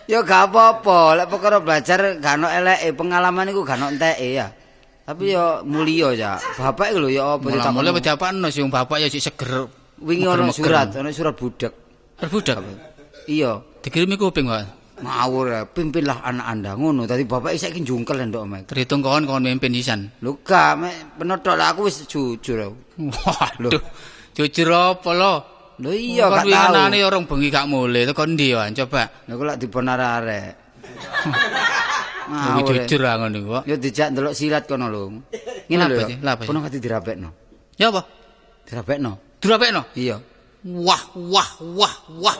[0.09, 4.49] Ya gak apa-apa, lek perkara belajar gak ono eleke, pengalaman iku gak ono enteke ya.
[5.05, 6.32] Tapi ya mulia ya.
[6.57, 7.76] Bapak iku lho ya apa Mulai ditakoni.
[7.76, 9.68] mulai diapakno sih wong bapak ya sik seger.
[10.01, 11.72] Wingi ono surat, ono surat budak.
[12.16, 12.57] Perbudak.
[13.28, 14.64] Iya, Dikirimi kuping, Pak.
[14.99, 17.07] ngawur ya, pimpinlah anak Anda ngono.
[17.07, 18.62] Tadi bapak saiki jungkel ndok mek.
[18.66, 20.09] Terhitung kon kon mimpin pisan.
[20.24, 22.76] Lho gak, mek penotok lah aku wis jujur aku.
[23.12, 23.78] Waduh.
[24.34, 25.34] Jujur apa lo?
[25.78, 26.50] Lho iya Kon gak tahu.
[26.50, 29.02] winginane orang bengi gak mulih tekan ndi wan coba.
[29.30, 30.52] Lha kok lak dipon arek-arek.
[32.28, 32.76] Ngawur.
[32.76, 32.84] ya.
[32.84, 33.48] jujur ah ngono iku.
[33.56, 33.62] kok.
[33.64, 35.02] Ya dijak ndelok silat kono lho.
[35.70, 35.96] Ngene lho.
[36.20, 36.42] Lha apa?
[36.44, 37.30] Kono kate dirapekno.
[37.78, 38.02] Ya apa?
[38.66, 39.12] Dirapekno.
[39.38, 39.82] Dirapekno?
[39.94, 40.16] Iya.
[40.66, 42.36] Wah, wah, wah, wah.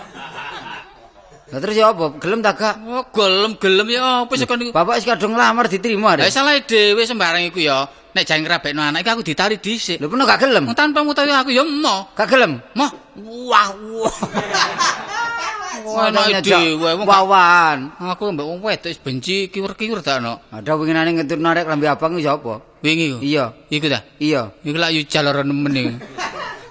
[1.49, 2.13] Lah terus ya apa?
[2.21, 2.77] Gelem ta gak?
[2.85, 4.61] Oh, gelem-gelem ya apa sih kon?
[4.69, 6.33] Bapak wis kadung lamar diterima Lah arek.
[6.33, 7.89] salah dhewe sembarang iku ya.
[8.13, 9.97] Nek jang ngrabekno anak iki aku ditari dhisik.
[9.97, 10.69] Lho peno gak gelem?
[10.69, 12.13] Wong tanpa mutawi aku ya mo.
[12.13, 12.61] Gak gelem.
[12.77, 12.91] Moh.
[13.49, 14.17] Wah, wah.
[15.89, 17.79] Wah, anak dhewe wong wawan.
[17.97, 20.45] Aku mbek wong wedok wis benci kiwer-kiwer ta no.
[20.53, 22.61] Ada winginane ngetur narek lambe abang iki sapa?
[22.85, 23.19] Wingi ku.
[23.25, 23.57] Iya.
[23.73, 24.05] Iku ta.
[24.21, 24.53] Iya.
[24.61, 25.93] Iku lak yo jalur nemen iki.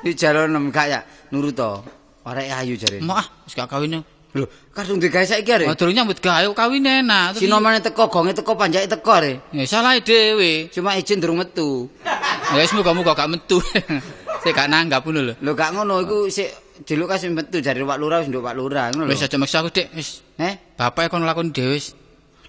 [0.05, 0.99] Iki jalur nem gak ya
[1.33, 1.81] nurut to.
[2.29, 3.01] Arek ayu jare.
[3.01, 4.05] Mau ah, wis gak kawin.
[4.35, 4.45] Lho,
[4.77, 5.65] kadung digawe saiki arek.
[5.65, 7.41] Oh, durung nyambut gawe kawin enak.
[7.41, 9.49] Sinomane teko, gonge teko, panjake teko arek.
[9.49, 10.69] Ya salah dhewe.
[10.69, 11.89] Cuma izin durung metu.
[12.47, 13.59] Ya wis muga-muga gak metu.
[14.45, 15.33] Sik gak nanggap ngono lho.
[15.43, 18.87] Lho gak ngono iku sik diluk kasih metu jare Pak Lurah wis nduk Pak Lurah
[18.95, 19.11] ngono lho.
[19.11, 19.91] Wis aja maksa aku, Dik.
[19.91, 20.23] Wis.
[20.39, 20.55] Eh?
[20.79, 21.91] Bapak kon lakon dhewe wis.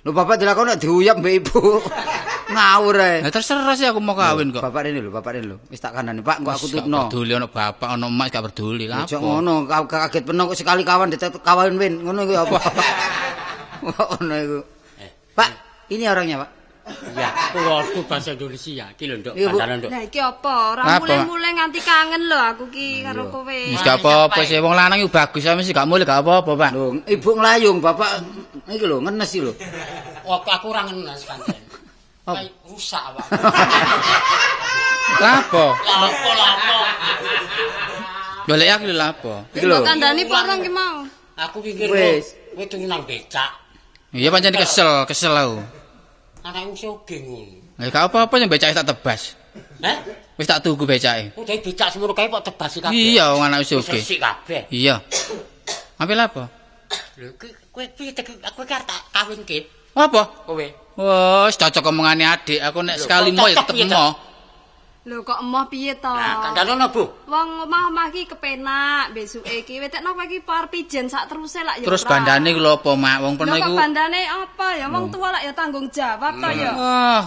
[0.06, 1.58] Lho bapak dilakoni nek diuyap mbek ibu.
[2.48, 3.16] Ngawur ae.
[3.20, 4.64] Lah terserah sih aku mau kawin kok.
[4.64, 5.56] Bapak rene lho, bapak rene lho.
[5.68, 7.12] Wis tak kandhani, Pak, engko aku tutno.
[7.12, 9.04] peduli ono bapak, ono emak gak peduli lah.
[9.04, 12.00] Ojo ngono, ka- kaget peno kok sekali kawan ditet kawan win.
[12.00, 12.58] Ngono iku apa?
[13.84, 14.58] Ngono iku.
[15.36, 15.50] Pak,
[15.92, 16.50] ini orangnya, Pak.
[17.12, 18.88] Ya, keluarga bahasa Indonesia.
[18.96, 19.90] Iki lho, Nduk, kancanan, Nduk.
[19.92, 20.54] Lah iki apa?
[20.72, 23.44] Ora mulai-mulai nganti kangen lho aku ki karo kowe.
[23.76, 26.70] Wis gak apa-apa sih wong lanang iku bagus sama sih gak mulih gak apa-apa, Pak.
[26.72, 28.24] Lho, ibu nglayung, bapak
[28.72, 29.52] iki lho ngenes iki lho.
[30.24, 31.67] Waktu aku ora ngenes pancen.
[32.28, 33.26] Kayak rusak, Pak.
[35.16, 35.66] Lapo?
[35.80, 36.78] Lapo, lapo.
[38.44, 39.34] Golek aku lapo.
[39.56, 39.80] Iki lho.
[39.80, 40.96] Kandhani apa orang ki mau?
[41.38, 42.36] Aku pikir Wis.
[42.52, 43.48] kowe turu nang becak.
[44.10, 45.60] Iya pancen kesel, kesel aku.
[46.44, 47.78] Anakku soge ngono.
[47.78, 49.38] Ya gak apa-apa yang becake tak tebas.
[49.84, 49.96] Heh?
[50.36, 51.32] Wis tak tuku becake.
[51.38, 52.92] Udah becak semono kae kok tebasi kabeh.
[52.92, 54.00] Iya wong anak wis oke.
[54.00, 54.66] Sesik kabeh.
[54.68, 55.00] Iya.
[55.96, 56.44] Ambil apa?
[57.20, 59.77] Lho, kowe kowe piye aku ki arep tak kawinke.
[59.98, 60.22] Apa?
[60.46, 60.66] Kowe.
[60.98, 64.14] Wes cocok omongane adik, aku nek sekali mau ya tetep piye, mau.
[65.08, 66.12] Lho kok emoh piye to?
[66.12, 67.08] Nah, kandhanono, Bu.
[67.32, 71.88] Wong omah-omah iki kepenak, besuke iki wetekno kowe iki par pijen sak teruse lak ya.
[71.88, 72.10] Terus ora.
[72.12, 73.16] bandane ku lho apa, Mak?
[73.24, 73.72] Wong peno Lho iku.
[73.72, 74.86] bandane apa ya?
[74.92, 76.76] Wong tua lak ya tanggung jawab to ya.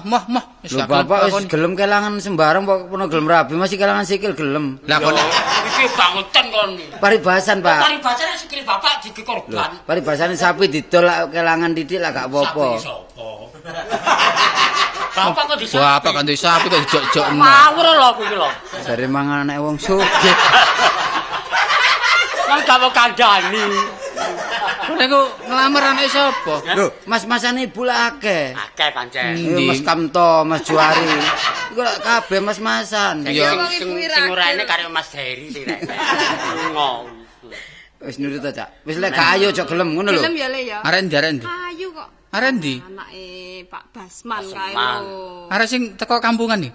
[0.05, 0.45] Mah mah.
[0.61, 4.77] Wis Lho bapak wis gelem kelangan sembarang kok peno gelem rabi masih kelangan sikil gelem.
[4.85, 5.17] Lah kok
[5.61, 6.69] Iki bangutan kon.
[7.01, 7.81] Paribasan, Pak.
[7.81, 9.73] Paribasane sikil bapak diki korban.
[9.89, 12.77] Paribasane sapi didol lak kelangan titik lah gak apa-apa.
[12.77, 13.29] Sapi sapa?
[15.11, 15.57] Bapak kok?
[15.75, 17.43] Wah, apa kan sapi kok dijok-jokno.
[17.43, 18.49] Ngawur lho kuwi lho.
[18.87, 20.35] Dari mangan anak wong sugih.
[22.51, 23.63] Kan gak mau kandhani.
[24.81, 26.55] Kok niku nglamar anake sapa?
[26.75, 28.51] Lho, mas-masane ibu lah akeh.
[28.51, 29.39] Akeh pancen.
[29.63, 31.07] Mas Kamto, Mas Juari.
[31.71, 33.23] Iku lak kabeh mas-masan.
[33.23, 35.79] Wong Sing ini karo Mas Heri rek.
[36.75, 37.23] Ngomong.
[38.01, 38.83] Wis nurut ta, Cak.
[38.83, 40.21] Wis lek gak ayo aja gelem ngono lho.
[40.23, 40.79] Film ya le ya.
[40.83, 41.45] Arek ndi?
[41.45, 42.20] Ayu kok.
[42.31, 42.75] Arek ndi?
[42.79, 43.27] Anake
[43.67, 45.51] Pak Basman kae lho.
[45.51, 46.71] Arek sing teko kampungan iki.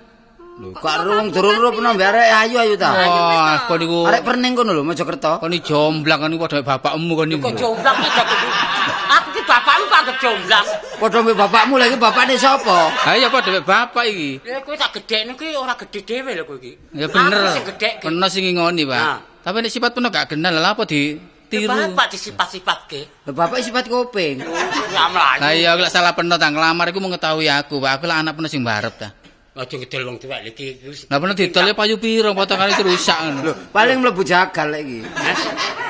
[0.61, 2.93] Lho, kok wong durung-durung peno arek ayu ayu ta.
[2.93, 5.41] Wah, kok niku Arek perning kono lho Mojokerto.
[5.41, 7.49] kok ni jomblang kan padha bapakmu kon niku.
[7.49, 8.21] Kok jomblang iki
[9.07, 10.67] Aku ki bapakmu kok anggap jomblang.
[11.01, 12.93] Padha mbek bapakmu lha iki bapakne sapa?
[12.93, 14.45] Ha iya padha mbek bapak iki.
[14.45, 16.73] Ya kowe tak gedhekne kuwi ora gedhe dhewe lho kowe iki.
[16.93, 17.65] Ya bener.
[17.65, 19.41] Aku sing ngoni, Pak.
[19.41, 20.85] Tapi nek sifat peno gak kenal lha apa
[21.47, 21.71] ditiru.
[21.71, 23.27] Bapak disifat-sifatke.
[23.27, 24.43] Lho bapak sifat kuping.
[24.91, 25.41] Ya mlayu.
[25.41, 28.03] Lah iya lek salah peno ta nglamar iku mengetahui aku, Pak.
[28.03, 29.15] Aku lah anak peno sing barep ta.
[29.57, 30.69] Aja ngedol wong tuwek lho iki.
[31.09, 33.41] Lah peno didol payu piro potongane rusak ngono.
[33.41, 35.01] Lho, paling mlebu jagal lek iki.
[35.17, 35.37] Hah?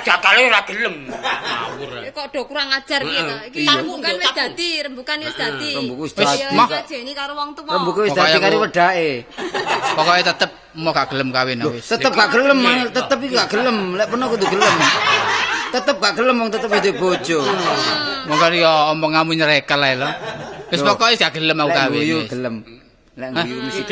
[0.06, 1.10] Jakale ora gelem.
[1.10, 1.90] Ngawur.
[2.14, 3.36] Kok do kurang ajar iki ta.
[3.50, 3.72] Iki Iya.
[3.82, 5.70] rembukan wis dadi, rembukan wis dadi.
[5.82, 6.46] Rembuku wis dadi.
[6.54, 6.68] Mah.
[6.86, 7.74] jeni karo wong tuwa.
[7.74, 9.10] Rembuku wis Pokoknya dadi karo wedake.
[9.98, 11.84] Pokoke tetep mau gak gelem kawin wis.
[11.90, 12.58] Tetep gak gelem,
[12.94, 13.76] tetep iki gak gelem.
[13.98, 14.74] Lek peno kudu gelem.
[15.74, 17.38] Tetep gak gelem wong tetep duwe bojo.
[18.30, 20.10] Monggo ya omonganmu nyerekal ae lho.
[20.70, 22.30] Wis pokoke gak gelem aku kawin.
[22.30, 22.56] gelem.
[23.16, 23.82] Lek guyu mesti.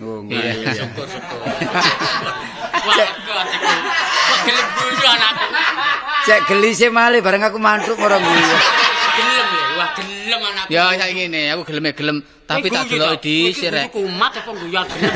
[0.00, 0.72] Oh, Iya.
[0.74, 1.40] Syukur-syukur.
[4.46, 5.46] Gelem guyu anakku.
[6.26, 8.56] Cek geli sih malih bareng aku mantuk ora guyu.
[9.14, 10.68] Gelem ya, wah gelem anakku.
[10.72, 12.16] Ya saiki ngene, aku gelem ya gelem,
[12.48, 13.86] tapi tak deloki dhisik rek.
[13.92, 15.14] Iki kumat apa guyu gelem.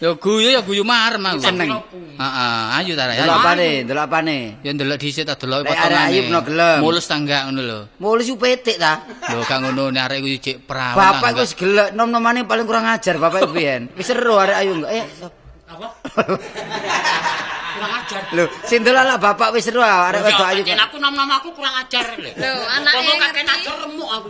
[0.00, 1.44] Ya guyu ya guyu marem aku.
[1.44, 1.76] Seneng.
[2.16, 3.20] Heeh, ayo ta rek.
[3.20, 3.40] Delok ayo.
[3.44, 3.68] apane?
[3.84, 4.36] Delok apane?
[4.64, 6.78] Ya ndelok dhisik tak delok Lek arek ayu peno gelem.
[6.80, 7.80] Mulus ta enggak ngono lho.
[8.00, 9.04] Mulus ku petik ta.
[9.28, 10.96] Lho gak ngono nek arek iku cek perawan.
[10.96, 13.92] Bapak wis gelek nom-nomane paling kurang ajar bapak iku biyen.
[13.92, 14.90] Wis seru arek ayu enggak?
[14.96, 15.04] Eh,
[15.68, 15.86] Apa?
[17.80, 18.22] Kurang ajar.
[18.36, 20.62] lho, sing delok bapak wis seru arek wedok ayu.
[20.68, 22.28] Yen aku nom-nom aku kurang ajar lho.
[22.36, 24.28] Lho, anake kakek ajar remuk aku.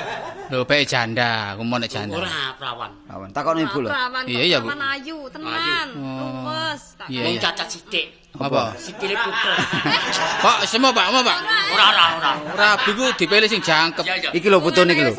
[0.50, 2.18] Lho bae janda, aku mau nek janda.
[2.18, 2.90] Ora perawan.
[3.08, 3.88] Awan, takon ibu lho.
[4.26, 4.66] Iya, iya, Bu.
[4.68, 5.88] perawan ayu, tenan.
[5.94, 6.82] Luwes.
[7.08, 7.42] Iya, Wong iya.
[7.48, 8.19] cacat sithik.
[8.38, 8.72] Apa?
[8.78, 9.54] Sikile puter.
[10.44, 11.38] Pak, semua Pak, mau Pak.
[11.74, 12.30] Ora ora ora.
[12.54, 14.06] Rabi ku dipilih sing jangkep.
[14.32, 15.12] Iki lho fotone iki lho.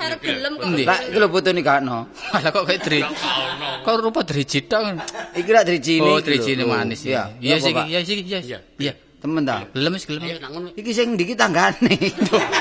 [0.87, 2.07] Lah iki lho fotone gak ono.
[2.33, 3.01] Lah kok kayak dri.
[3.83, 4.95] Kok rupa driji tok.
[5.35, 6.07] Iki lak drijine.
[6.07, 6.39] Oh, iki lho.
[6.39, 7.29] driji manis Iya.
[7.37, 7.43] ya.
[7.43, 7.85] Iya sih, Bapak.
[7.91, 8.39] iya sih, iya.
[8.79, 8.93] Iya.
[9.21, 9.69] Temen ta?
[9.69, 10.23] Gelem wis gelem.
[10.73, 11.93] Iki sing ndi ki tanggane.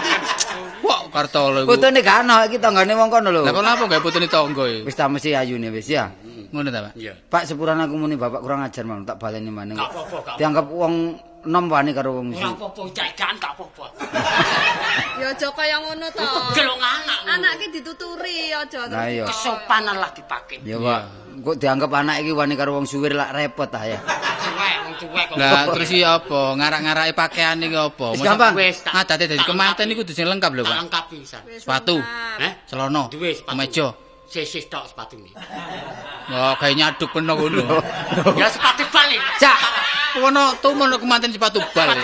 [0.85, 1.73] Wah, kartolo iku.
[1.73, 3.43] Fotone gak ono, iki tanggane wong kono lho.
[3.49, 4.85] Lah kok lapo gawe putune tangga iki?
[4.85, 6.13] Wis ta mesti ayune wis ya.
[6.51, 6.93] Ngono ta, Pak?
[6.95, 7.13] Iya.
[7.17, 9.75] Pak sepuran aku muni bapak kurang ajar mang tak baleni maneh.
[9.75, 10.35] Gak apa-apa, gak.
[10.37, 10.95] Dianggap wong
[11.41, 12.53] nom wani karo wong Ora sing.
[12.53, 13.87] apa-apa, caikan gak apa-apa.
[15.17, 16.27] Ya aja kaya ngono to.
[16.53, 17.19] Gelong anak.
[17.29, 18.85] Anake dituturi aja.
[18.85, 19.25] Lah iya.
[19.25, 20.59] kesopanan lah dipakai.
[20.63, 21.03] Ya Pak.
[21.41, 24.03] Kok dianggap anak iki wani karo wong suwir lak repot ta ya.
[25.33, 26.59] Lah terus iki apa?
[26.59, 28.07] Ngarak-ngarake pakaian iki apa?
[28.19, 28.53] Gampang.
[28.53, 30.77] Wis, Ngadate dadi kemanten iku kudu sing lengkap lho, Pak.
[30.83, 31.39] lengkapi bisa.
[31.57, 31.97] Sepatu,
[32.43, 32.53] Eh?
[32.67, 33.49] celana, Duwe sepatu.
[33.49, 33.87] kemeja.
[34.31, 35.35] Sesis tok sepatu ini.
[36.31, 37.83] Wah, kayak nyaduk peno ngono.
[38.41, 39.19] Ya sepatu balik.
[39.43, 39.59] Cak,
[40.11, 41.95] Kono tuh mono kemanten sepatu bal.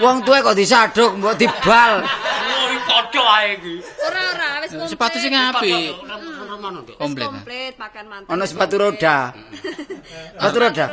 [0.00, 2.04] wong tuwe kok disaduk mbok dibal.
[2.04, 3.74] Oh, iki padha ae iki.
[4.04, 4.90] Ora ora wis komplit.
[4.92, 5.92] Sepatu sing apik.
[7.00, 7.28] Komplit.
[7.28, 8.28] komplit makan mantan.
[8.32, 9.16] Ono sepatu roda.
[10.36, 10.86] Sepatu roda.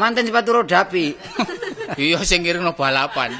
[0.00, 1.12] Manten sepatu roda api.
[2.00, 3.36] Iya sing ngiringno balapan.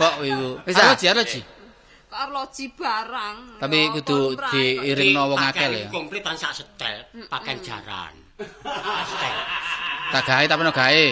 [0.00, 0.48] Kok iku.
[0.64, 0.96] Wis, Alo ah?
[0.96, 1.40] ji.
[1.44, 1.57] Kok
[2.18, 3.36] arloji barang.
[3.62, 4.18] Tapi Ya, kudu
[4.50, 5.88] diiringno wong akeh lho ya.
[5.94, 8.14] Komplit tan sak setel, pakaian jaran.
[9.06, 9.36] Setel.
[10.08, 11.06] Tak gawe tapi no gawe.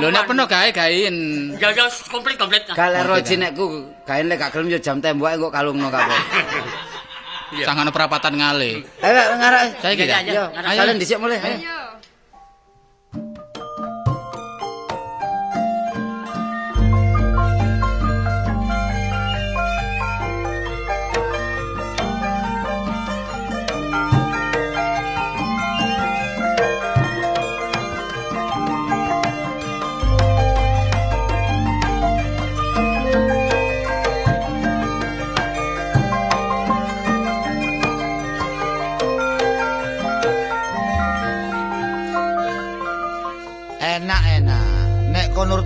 [0.00, 1.16] Lho nek peno gawe gawein.
[1.56, 2.62] Ya ya komplit komplit.
[2.70, 3.64] Galek roji nekku
[4.04, 6.20] gaen lek gak gelem yo jam tembok kok kalungno kabeh.
[7.66, 8.84] Sangono perapatan ngale.
[9.02, 9.82] Ayo ngarep.
[9.82, 10.44] Saiki Iya, iya, iya.
[10.70, 10.78] Ayo.
[10.86, 11.38] kalian dhisik mulai.
[11.42, 11.99] Ayo.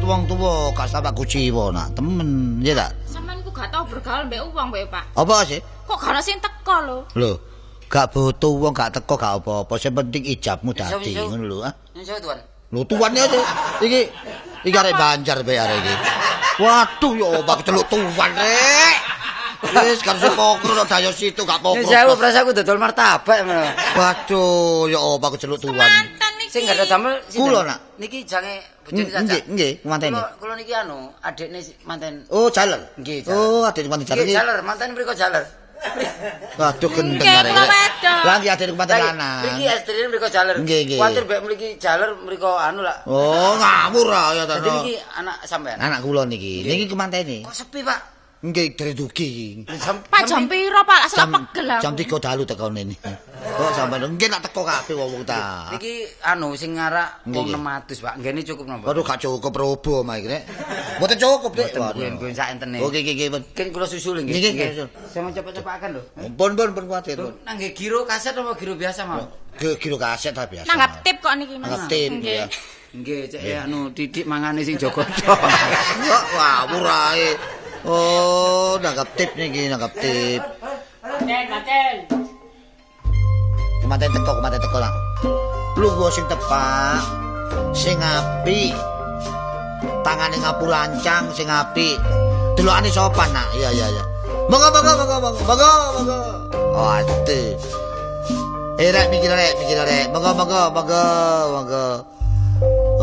[0.04, 2.92] Wong tuwa gak sampe kuciwa nak temen, ya tak?
[3.08, 5.04] Sampeyan ku gak tau bergaul mbek wong mbek Pak.
[5.16, 5.60] Apa sih?
[5.88, 6.98] Kok gak ono sing teko lho.
[7.16, 7.32] Lho,
[7.88, 11.72] gak butuh wong gak teko gak apa-apa, sing penting ijabmu dadi ngono lho, ah.
[11.96, 12.38] Iso tuan.
[12.72, 13.40] Lho tuane aja.
[13.80, 14.00] Iki
[14.68, 15.94] iki arek Banjar bae arek iki.
[16.62, 18.96] Waduh ya obak celuk tuan rek.
[19.64, 21.84] Wis kan sepokro nek dayo situ gak pokro.
[21.84, 23.64] saya prasaku dodol martabak ngono.
[23.96, 25.74] Waduh ya obak celuk tuan.
[25.74, 26.52] Iki.
[26.52, 27.50] Sing gak ada damel sinten?
[27.50, 27.78] Kula, Nak.
[27.98, 29.22] Niki jange bojone Caca.
[29.26, 30.14] Nggih, nggih, mantene.
[30.14, 32.22] Kula kula niki anu, adikne si- manten.
[32.30, 32.78] Oh, jaler.
[32.94, 33.34] Nggih, jaler.
[33.34, 34.38] Oh, adik kumanten jaler Nggih, iki.
[34.38, 35.44] jaler, manten mriko jaler.
[36.54, 37.50] Waduh gendeng arek.
[37.50, 38.18] wedok.
[38.22, 39.42] Lah nggih adik kumanten Lah, lanang.
[39.42, 40.54] Mriki estrine mriko jaler.
[40.62, 40.98] Nggih, nggih.
[41.02, 42.96] Kuwatir bek mriki jaler mriko anu lah.
[43.10, 44.54] Oh, ngawur ah ya ta.
[44.62, 45.78] Dadi niki anak sampean.
[45.82, 46.62] Anak kula niki.
[46.62, 47.42] Niki kemantene.
[47.42, 48.13] Kok sepi, Pak?
[48.44, 48.76] Nggih.
[49.80, 51.08] Sam- Pak jam piro Pak?
[51.08, 51.80] Asal pegel aku.
[51.80, 52.96] jam 3 dalu tekone ini.
[53.00, 55.72] Kok sampean nggih nak teko kabeh wong ta.
[55.72, 57.56] Niki anu sing ngarak wong nggih.
[57.56, 58.14] 600, Pak.
[58.20, 58.84] Nggene cukup napa?
[58.92, 60.42] Waduh gak cukup robo mah iki nek.
[61.00, 61.72] Mboten cukup, Dik.
[61.72, 62.84] Mboten buyen-buyen sak entene.
[62.84, 63.26] Oke, oke, oke.
[63.32, 64.36] Mungkin kula susul nggih.
[64.36, 64.68] Nggih, nggih.
[65.08, 66.02] Saya mau cepet-cepetaken lho.
[66.36, 67.16] Pun pun pun kuwatir.
[67.16, 67.32] Pun.
[67.48, 69.24] nang nggih giro kaset apa giro biasa, Mas?
[69.56, 70.68] Kilo kaset ta biasa.
[70.68, 71.88] Nanggap tip kok niki Mas.
[71.88, 72.44] Tip Nggih.
[72.44, 72.46] ya.
[72.94, 75.02] Nggih, cek ya anu didik mangane sing jaga
[76.10, 77.34] Wah, wah, murahe.
[77.84, 80.40] Oh, nanggap tip niki, nanggap tip.
[83.84, 84.92] Kemanten teko, kemanten teko lah.
[85.76, 87.04] Lungguh sing tepak,
[87.76, 88.72] sing apik.
[90.00, 92.00] Tangane ngapulancang sing apik.
[92.56, 93.52] Delokane sopan nak.
[93.52, 94.04] Iya, iya, iya.
[94.48, 96.20] Monggo, monggo, monggo, monggo, monggo, monggo.
[96.72, 97.52] Oh, aduh.
[98.80, 100.08] Eh, rek, mikir rek, mikir rek.
[100.08, 101.04] Monggo, monggo, monggo,
[101.52, 101.86] monggo.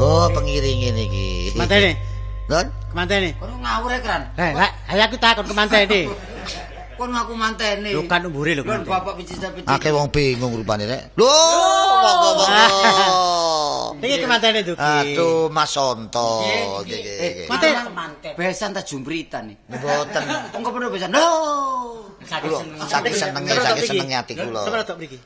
[0.02, 1.28] Oh, pengiring ini iki.
[1.54, 2.02] Kemantene?
[2.50, 2.81] Lon?
[2.92, 3.30] Kemantene?
[3.40, 4.22] Kono ngawur ekran.
[4.36, 6.02] Eh, lah, ayo aku takon kemantene.
[7.02, 7.98] Kono aku mantene.
[7.98, 8.62] Lho kan umbure lho.
[8.62, 9.66] Lho bapak picit-picit.
[9.66, 11.18] Akeh wong bingung rupane rek.
[11.18, 11.34] Lho,
[12.04, 14.06] monggo, monggo.
[14.06, 14.78] Iki kemantene Duki.
[14.78, 16.46] Aduh, Mas Sonto.
[16.46, 17.48] Nggih, nggih, nggih.
[17.50, 18.38] Mate.
[18.38, 19.58] Besan ta jumbritan nih.
[19.66, 20.24] Mboten.
[20.54, 21.10] Wong kok besan.
[21.10, 21.32] Lho.
[22.22, 24.62] Saking senenge, saking senenge ati kula.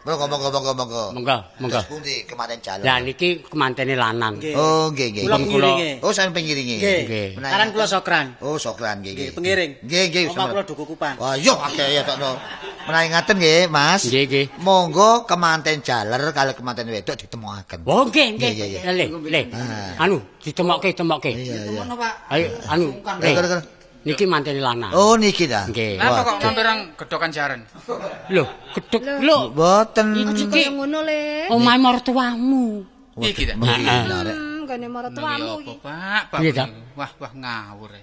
[0.05, 1.03] Monggo, monggo, monggo, monggo.
[1.11, 1.79] Monggo, monggo.
[1.81, 2.83] Terus pundi kemarin jalan?
[2.87, 4.39] Lah niki kemantene lanang.
[4.55, 5.23] Oh, nggih, nggih.
[5.27, 5.91] Kula pengiringe.
[6.01, 6.75] Oh, sampe pengiringe.
[6.79, 6.99] Nggih.
[7.05, 7.27] Nggih.
[7.37, 8.25] Menawi- Aran kula Sokran.
[8.39, 9.29] Oh, sokran nggih, nggih.
[9.35, 9.71] Pengiring.
[9.83, 10.23] Nggih, nggih.
[10.31, 11.15] Omah kula duku kupang.
[11.19, 12.39] Wah, yo akeh ya tokno.
[12.85, 14.01] Menawi ngaten nggih, Mas.
[14.07, 14.45] Nggih, nggih.
[14.61, 17.79] Monggo kemanten jaler kalau kemanten wedok ditemokaken.
[17.85, 18.51] Oh, nggih, nggih.
[18.85, 19.41] Le, le.
[19.51, 20.05] Ah.
[20.05, 21.31] Anu, ditemokke, temokke.
[21.33, 21.81] Iya, iya.
[21.81, 22.13] Ngono, Pak.
[22.31, 22.87] Ayo, anu.
[24.05, 24.93] Niki mantene lanang.
[24.93, 25.65] Oh, niki ta.
[25.65, 25.97] Nggih.
[25.97, 26.45] Apa kok Waduh.
[26.45, 27.61] mampirang gedokan jaran?
[28.29, 28.45] Lho,
[28.77, 29.49] gedhek lho.
[29.49, 30.07] Boten.
[30.13, 31.49] Iki Kaya ngono le.
[31.49, 32.85] omahe mertuamu.
[33.17, 33.53] Iki ta.
[33.57, 34.37] Rek.
[34.37, 35.73] Hmm, gane Nang apa, iki.
[35.81, 36.21] Pak?
[36.29, 36.39] Pak.
[36.45, 36.65] Iya, Ta.
[36.93, 37.91] Wah, wah ngawur.
[37.97, 38.01] e.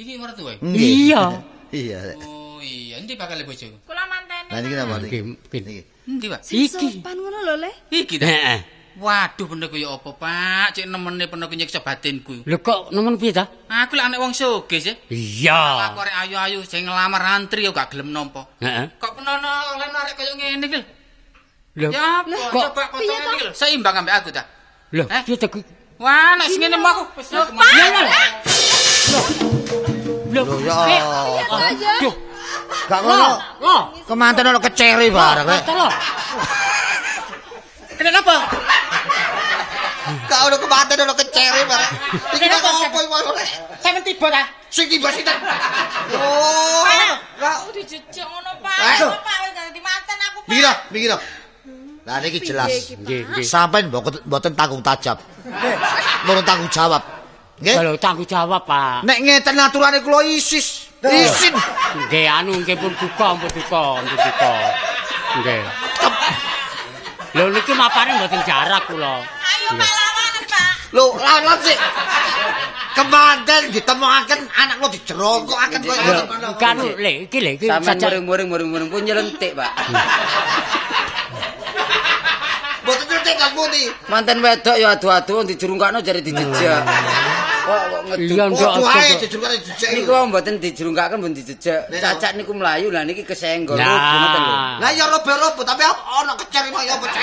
[0.00, 0.56] Iki mertua.
[0.56, 1.12] Nggih.
[1.12, 1.22] Iya.
[1.72, 2.20] Iya.
[2.28, 3.64] Oh iya, endi bakal bojo?
[3.88, 4.52] Kula mantene.
[4.52, 5.08] Nah, niki napa niki?
[5.08, 5.62] Nggih, mungkin.
[5.64, 5.82] Niki.
[6.04, 6.40] Endi, Pak?
[6.52, 6.88] Iki.
[7.00, 7.70] Sopan ngono lho le.
[7.88, 8.28] Iki ta.
[8.28, 8.60] Heeh.
[8.92, 10.66] Waduh, bener kaya apa, Pak?
[10.74, 12.44] Cek nemene penuh nyiksa batinku.
[12.44, 13.48] Lho kok nemen piye ta?
[13.66, 14.94] Aku lek anak wong sugih sih.
[15.08, 15.88] Iya.
[15.88, 18.44] Aku arek ayu-ayu sing ngelamar antri yo gak gelem nampa.
[18.58, 18.92] Heeh.
[18.96, 20.86] Kok penono oleh narik kaya ngene iki lho.
[21.72, 22.36] Lho, Ya apa?
[22.52, 23.52] kok- Coba potong iki lho.
[23.52, 24.44] Seimbang ambek aku ta.
[24.92, 25.22] lho, Eh?
[25.24, 25.64] piye ta kuwi?
[25.96, 27.40] Wah, nek sing ngene mau aku wis yo
[30.32, 30.72] Lho, Lho ya.
[32.00, 32.14] Duh,
[32.88, 33.28] Gak ngono.
[33.60, 33.76] lho.
[34.04, 35.48] Kemanten ono keceri bareng.
[35.64, 35.88] Tolo.
[37.92, 38.34] Kenapa?
[40.02, 41.92] Gak ono kemanten ono keceri bareng.
[42.34, 42.68] Iki Kenapa?
[42.74, 43.50] apa iki rek?
[43.78, 44.42] Sampe tiba ta?
[44.72, 45.36] Sing tiba sinten?
[46.16, 46.82] Oh.
[47.42, 48.78] Aku dijejek ngono, Pak.
[48.78, 49.08] Ayo.
[49.20, 50.50] Pak wis dadi manten aku, Pak.
[50.50, 51.10] Mikir, mikir.
[52.02, 52.70] Lah niki jelas.
[52.98, 53.44] Nggih, nggih.
[53.46, 53.90] Sampeyan
[54.26, 55.22] mboten tanggung tajab.
[56.26, 57.02] Mboten tanggung jawab.
[57.62, 57.76] Nggih.
[57.78, 59.06] Kalau tanggung jawab, Pak.
[59.06, 60.90] Nek ngeten aturane kula isis.
[61.02, 61.54] Isin.
[62.08, 64.52] Nggih, anu nggih pun duka, pun duka, pun duka.
[65.42, 65.62] Nggih.
[67.32, 69.24] Lho niki mapane mboten jarak kula.
[69.24, 69.90] Ayo Pak.
[70.92, 71.76] Lho, lawan sih.
[72.92, 76.60] Kemanten ditemokaken anak lo dijerongkokaken koyo Lho, ngoten.
[76.60, 79.72] kan le iki le iki Sampeyan saja- muring-muring muring-muring pun nyelentik, Pak.
[82.84, 83.82] Mboten ngerti kan pundi.
[84.12, 86.84] Manten wedok ya adu-adu dijurungkakno jare dijejak.
[87.62, 89.90] Kok Oh, jejurukane jejek.
[89.94, 91.86] Niku mboten dijurungkaken pun dijejak.
[91.88, 93.78] Cacat niku mlayu lah niki kesenggol.
[93.78, 94.54] Ngoten lho.
[94.82, 97.22] Lah ya robo-robo tapi apa ono keceri kok ya pecah.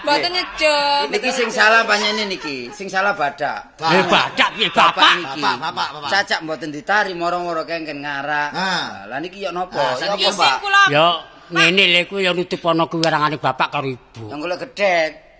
[0.00, 1.02] Mboten nyejek.
[1.12, 3.78] Niki sing salah panjenengan niki, sing salah badak.
[3.78, 5.12] Eh, badak piye Bapak bapak?
[5.22, 5.42] niki.
[5.44, 6.08] Bapak, bapak, bapak.
[6.10, 8.50] Cacak mboten ditari moro-moro kengken ngarak.
[8.56, 9.06] Ah.
[9.06, 9.94] Lah niki ya napa?
[10.00, 10.66] Sing Pak?
[10.90, 11.20] Ya
[11.50, 13.06] ngene le kuwi ya nutup ana kuwi
[13.38, 14.30] bapak karo ibu.
[14.30, 15.30] Yang kula gedek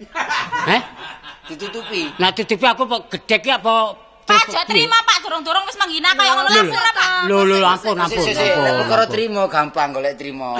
[0.70, 0.80] Heh?
[1.51, 2.03] Ditutupi.
[2.22, 3.74] Nah tutupi aku apa gedhe ki apa
[4.30, 7.09] Pak aja terima Pak durung-durung wis menghina kaya ngono Lho, langsung Pak.
[7.26, 8.22] Lho lho ampun ampun.
[8.22, 9.11] perkara ampun.
[9.11, 10.55] trimo gampang golek trimo.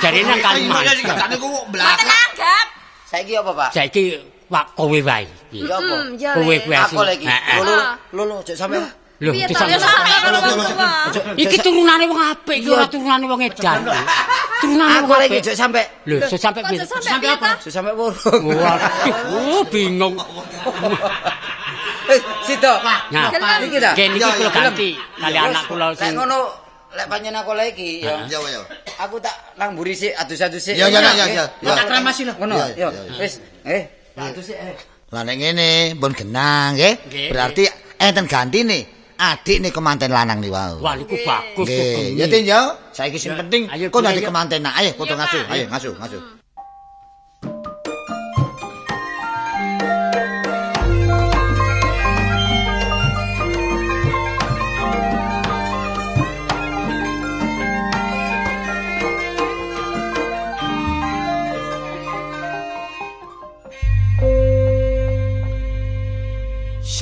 [0.00, 0.94] Jarine nang Kalimantan.
[0.96, 2.08] sing gak niku Mboten belakang.
[2.08, 2.66] anggap.
[3.04, 3.70] Saiki apa, Pak?
[3.76, 4.02] Saiki
[4.48, 5.28] wak kowe wae.
[5.52, 5.68] iki.
[5.68, 5.96] Ya apa?
[6.40, 7.24] Kowe kuwi Aku lagi.
[7.28, 7.58] Heeh.
[7.60, 7.74] Lho,
[8.16, 9.03] lho, lho, sampe.
[9.22, 9.54] Lho, Piye iki.
[11.38, 13.86] Iki turunane wong apik iki ora turunane wong edan.
[14.58, 15.40] Turunane Aku wong apik.
[15.46, 15.82] cek sampe.
[16.10, 16.60] Lho, so sampe
[16.98, 17.54] sampe apa?
[17.62, 18.42] Cek sampe wurung.
[18.50, 20.18] Waduh, oh, bingung.
[22.04, 22.72] Eh, Sito.
[23.14, 23.30] Nah,
[23.62, 23.94] iki ta?
[23.94, 26.38] Gen iki kula ganti kali anak kula Lek sing ngono
[26.94, 28.18] lek panjenengan aku lagi ya.
[28.26, 28.60] Ya, ya.
[28.98, 30.74] Aku tak nang mburi sik adus-adus sik.
[30.74, 32.34] Ya, ya, ya, Tak kramasi lho.
[32.38, 32.54] Ngono.
[32.74, 33.38] Ya, wis.
[33.62, 34.58] Eh, tak adus sik.
[34.58, 34.74] eh.
[35.14, 36.94] Lah nek ngene, pun genang nggih.
[37.06, 37.62] Nggih, Berarti
[38.02, 38.82] enten ganti nih.
[39.14, 40.82] Adik nih kemanten lanang nih wau.
[40.82, 42.18] Wah, niku bagus tuh.
[42.18, 42.74] Ya Tin ya.
[42.90, 44.28] Saiki sing penting Ayo, kok nanti ayo.
[44.30, 44.74] kemanten nak.
[44.78, 45.42] Ayo Iya, ngasuh.
[45.50, 46.43] Ayo ngasuh, ngasuh.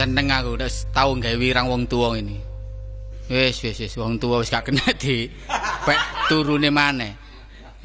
[0.03, 2.35] Seneng aku wis tau gawe wirang wong tuwa ini.
[3.31, 5.31] Wis wis wis wong tuwa wis gak kena di
[5.87, 7.15] pek turune maneh.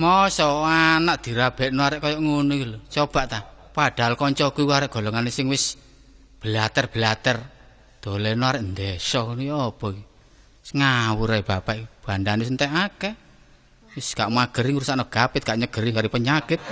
[0.01, 0.49] Masa
[0.97, 2.81] anak dirabekno arek kaya ngono iki lho.
[2.89, 3.45] Coba ta.
[3.45, 5.77] Padahal kancaku iku arek golongane sing wis
[6.41, 7.37] blater-blater.
[8.01, 10.03] Doleno arek desa ngono ya apa iki.
[10.73, 11.85] Ngawur ae bapak iki.
[12.01, 13.13] Bandane entek akeh.
[13.93, 16.65] Wis gak mageri ngurusane gapit, gak nyegeri gari penyakit.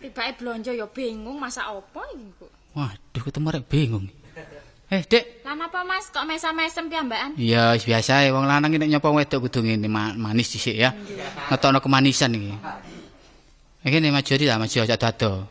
[0.00, 2.61] Tibake blonjo ya bingung masak apa iki kok.
[2.72, 4.06] Waduh, ketemu arek bingung.
[4.92, 7.32] Eh, Dek, Lah napa Mas kok mesam-mesem piyambakan?
[7.40, 10.92] Ya wis biasa wong lanang nek nyapa wedok kudu ngene ma- manis dhisik ya.
[11.48, 12.52] Ngetokno kemanisan iki.
[13.88, 15.48] Iki nek majori ta maju aja dado.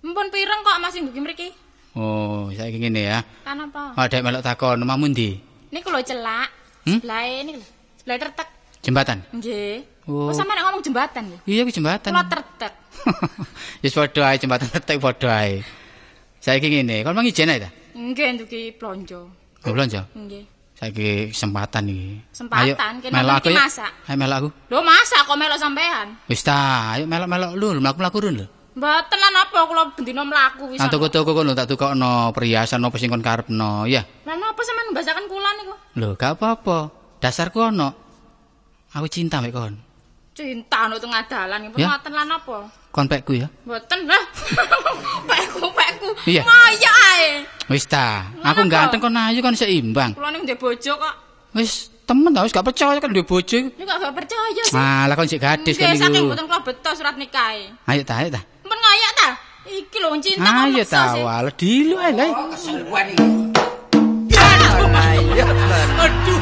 [0.00, 1.48] Mumpun pireng kok Mas sing ndugi mriki?
[1.92, 3.18] Oh, saiki ngene ya.
[3.44, 3.92] Kan apa?
[4.00, 5.36] Oh, dek melok takon omahmu ndi?
[5.68, 6.48] Niku lho celak.
[6.88, 7.04] Hmm?
[7.04, 7.68] Sebelahe niku lho.
[8.00, 8.48] Sebelah tertek.
[8.80, 9.18] Jembatan.
[9.36, 9.84] Nggih.
[10.08, 10.32] Oh.
[10.32, 11.36] Oh, sama nek ngomong jembatan lho.
[11.44, 12.16] Iya ku jembatan.
[12.16, 12.72] Kula tertek.
[13.84, 15.60] Wis padha ae jembatan tetek padha ae.
[16.40, 17.68] Saiki ngene, kon mangijen ae ta?
[17.92, 19.28] Nggih ndugi blonjo.
[19.60, 20.08] Oh, belanja.
[20.16, 20.44] Nggih.
[20.72, 22.16] Saiki kesempatan iki.
[22.32, 23.60] Kesempatan, kene melok aku ya.
[23.60, 23.90] masak.
[24.08, 24.48] Ayo melok aku.
[24.72, 26.06] Lho masak kok melok sampean?
[26.24, 28.46] Wis ta, ayo melok-melok lu, mlaku-mlaku run lho.
[28.70, 30.80] Mboten lan apa kula bendina mlaku wis.
[30.80, 34.00] Nang toko-toko kono tak tukokno perhiasan apa sing kon karepno, ya.
[34.24, 35.74] Lah napa sampean mbasaken kula niku?
[36.00, 36.88] Lho, gak apa-apa.
[37.20, 37.88] Dasarku ono.
[38.96, 39.76] Aku cinta mek kon.
[40.32, 41.92] Cinta nek tengah dalan nggih Ya.
[41.92, 42.58] mboten lan apa?
[42.90, 43.46] Kon pekku ya.
[43.62, 44.22] Mboten lah.
[45.30, 46.08] pekku pekku.
[46.26, 46.42] Iya.
[46.42, 47.26] Ngoyak ae.
[47.70, 48.26] Wis ta.
[48.42, 50.10] Aku ganteng kon ayu kon seimbang.
[50.18, 51.14] Kula ning ndek bojo kok.
[51.54, 53.54] Wis temen ta wis gak percaya kan duwe bojo.
[53.54, 53.70] iku.
[53.78, 54.74] Niku gak percaya sih.
[54.74, 56.34] Malah kon sik gadis kan Nggih, saking niku.
[56.34, 57.70] mboten kula beto surat nikahe.
[57.86, 58.42] Ayo ta, ayo ta.
[58.66, 59.28] Mpun ngoyak ta?
[59.70, 61.22] Iki lho cinta kok Ayo ta, sih.
[61.22, 62.10] wal dilu ae.
[62.10, 63.28] Kesuwen iki.
[64.34, 65.44] Ayo.
[66.02, 66.40] Aduh.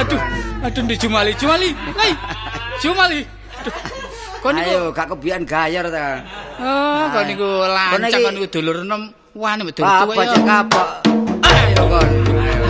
[0.00, 0.20] Aduh.
[0.64, 1.68] Aduh ndek Jumali, Jumali.
[1.92, 2.12] Lai.
[2.80, 3.20] Jumali.
[3.60, 3.74] Aduh.
[4.46, 6.06] Kon niku Ayo, gak kebian gayar ta.
[6.62, 9.02] Oh, kon niku lancang kon niku dulur enom.
[9.34, 10.26] Nek dulur tuwa Apa ya.
[10.30, 10.82] cek apa?
[11.50, 12.10] Ayo kon.
[12.30, 12.64] Ayo.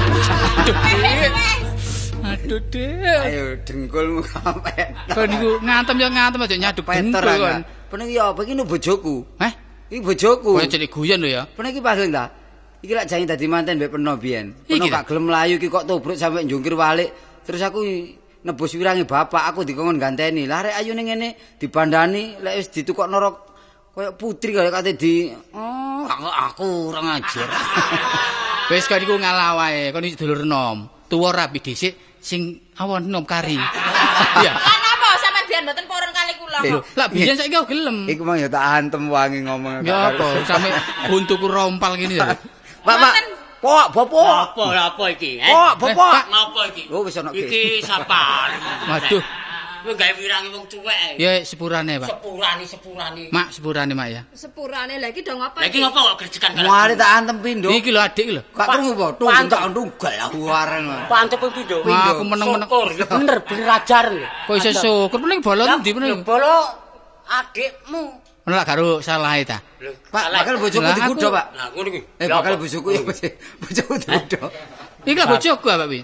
[2.26, 3.20] Aduh, Dek.
[3.28, 4.88] Ayo dengkulmu sampai.
[5.12, 7.60] Kon niku ngantem ya ngantem aja nyaduk dengkul kon.
[7.92, 9.14] Peneng ya apa iki nu bojoku.
[9.36, 9.52] Heh,
[9.92, 10.50] Iki bojoku.
[10.56, 11.42] koyo jadi guyon lho ya.
[11.52, 12.24] Peneng iki paling ta.
[12.80, 14.56] Iki lak janji dadi manten mbek peno biyen.
[14.64, 17.12] Peno gak gelem mlayu iki kok tubruk sampe njungkir walik.
[17.44, 17.84] Terus aku
[18.46, 20.46] nebus wirange bapak aku dikongkon ganteni.
[20.46, 21.28] Lah rek ayu ning ngene
[21.58, 23.36] dibandani lek wis ditukokno rok
[23.90, 27.48] koyo putri kaya kate di oh aku, aku ora ngajar.
[28.70, 30.90] Wis kon niku ngalah wae, kon iki dulur enom.
[31.06, 33.58] Tuwa rapi dhisik sing awon enom kari.
[34.16, 34.52] Iya.
[34.52, 38.08] Lah napa sampean biyen mboten purun kali kula Lho, lah biyen saiki gelem.
[38.08, 39.84] Iku mang ya tak antem wangi ngomong.
[39.84, 40.72] Ya apa, sampe
[41.08, 42.32] buntuku rompal gini ya.
[42.80, 43.12] Pak, Pak.
[43.66, 44.30] Pok, bopok.
[44.54, 44.64] Apa
[44.94, 45.42] apa iki?
[45.42, 45.50] Eh?
[45.50, 46.14] Pok, bopok.
[46.30, 46.86] Napa iki?
[46.86, 48.46] Oh wis ana Iki sapa?
[48.86, 49.22] Waduh,
[49.86, 50.98] Kowe gawe wirangi wong tuwek.
[50.98, 51.14] ae.
[51.14, 52.10] ya sepurane, Pak.
[52.10, 53.22] Sepurani sepurani.
[53.30, 54.22] Mak, sepurane, Mak ya.
[54.34, 55.62] Sepurane lagi dong apa?
[55.62, 56.66] Lah iki ngopo kok gerjekan karo?
[56.66, 57.70] Mari tak antem pindho.
[57.70, 58.42] Iki lho adik lho.
[58.50, 59.06] Gak krungu apa?
[59.14, 60.84] Tuh tak tunggal aku wareng.
[61.06, 61.78] Pantep pindho.
[61.86, 62.70] Aku meneng-meneng.
[62.98, 64.06] Bener bener ajar.
[64.50, 66.26] Kok iso syukur meneng bolon ndi meneng.
[66.26, 66.54] Bolo
[67.30, 68.25] adikmu.
[68.46, 69.58] Ono lak karo salah ta.
[69.82, 71.46] Lho, Pak, bakal bojoku Lah, aku- Pak.
[71.58, 72.00] Lah ngono iki.
[72.22, 73.02] Eh, bakal bojoku ya
[73.62, 74.38] bojoku dikudo.
[75.02, 76.00] Iki lak bojoku apa pi?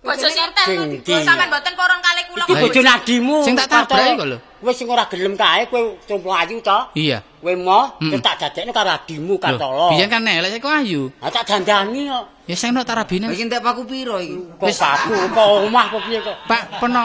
[0.00, 0.66] Bojo sinten?
[1.04, 2.62] Sampean mboten purun kali kula Iki kok.
[2.66, 3.36] bojo nadimu.
[3.44, 4.38] Sing tak tabrak iku lho.
[4.64, 6.78] Wis sing ora gelem kae kowe tumpu ayu to.
[6.98, 7.20] Iya.
[7.38, 9.86] Kowe mo tak dadekne karo adimu Lho, Kartolo.
[9.94, 11.06] biyen kan elek kok ayu.
[11.22, 12.24] Ah tak dandani kok.
[12.48, 13.28] Ya sing nok tarabine.
[13.30, 14.34] Iki entek paku piro iki?
[14.58, 16.36] Kok aku kok omah apa piye kok.
[16.48, 17.04] Pak, peno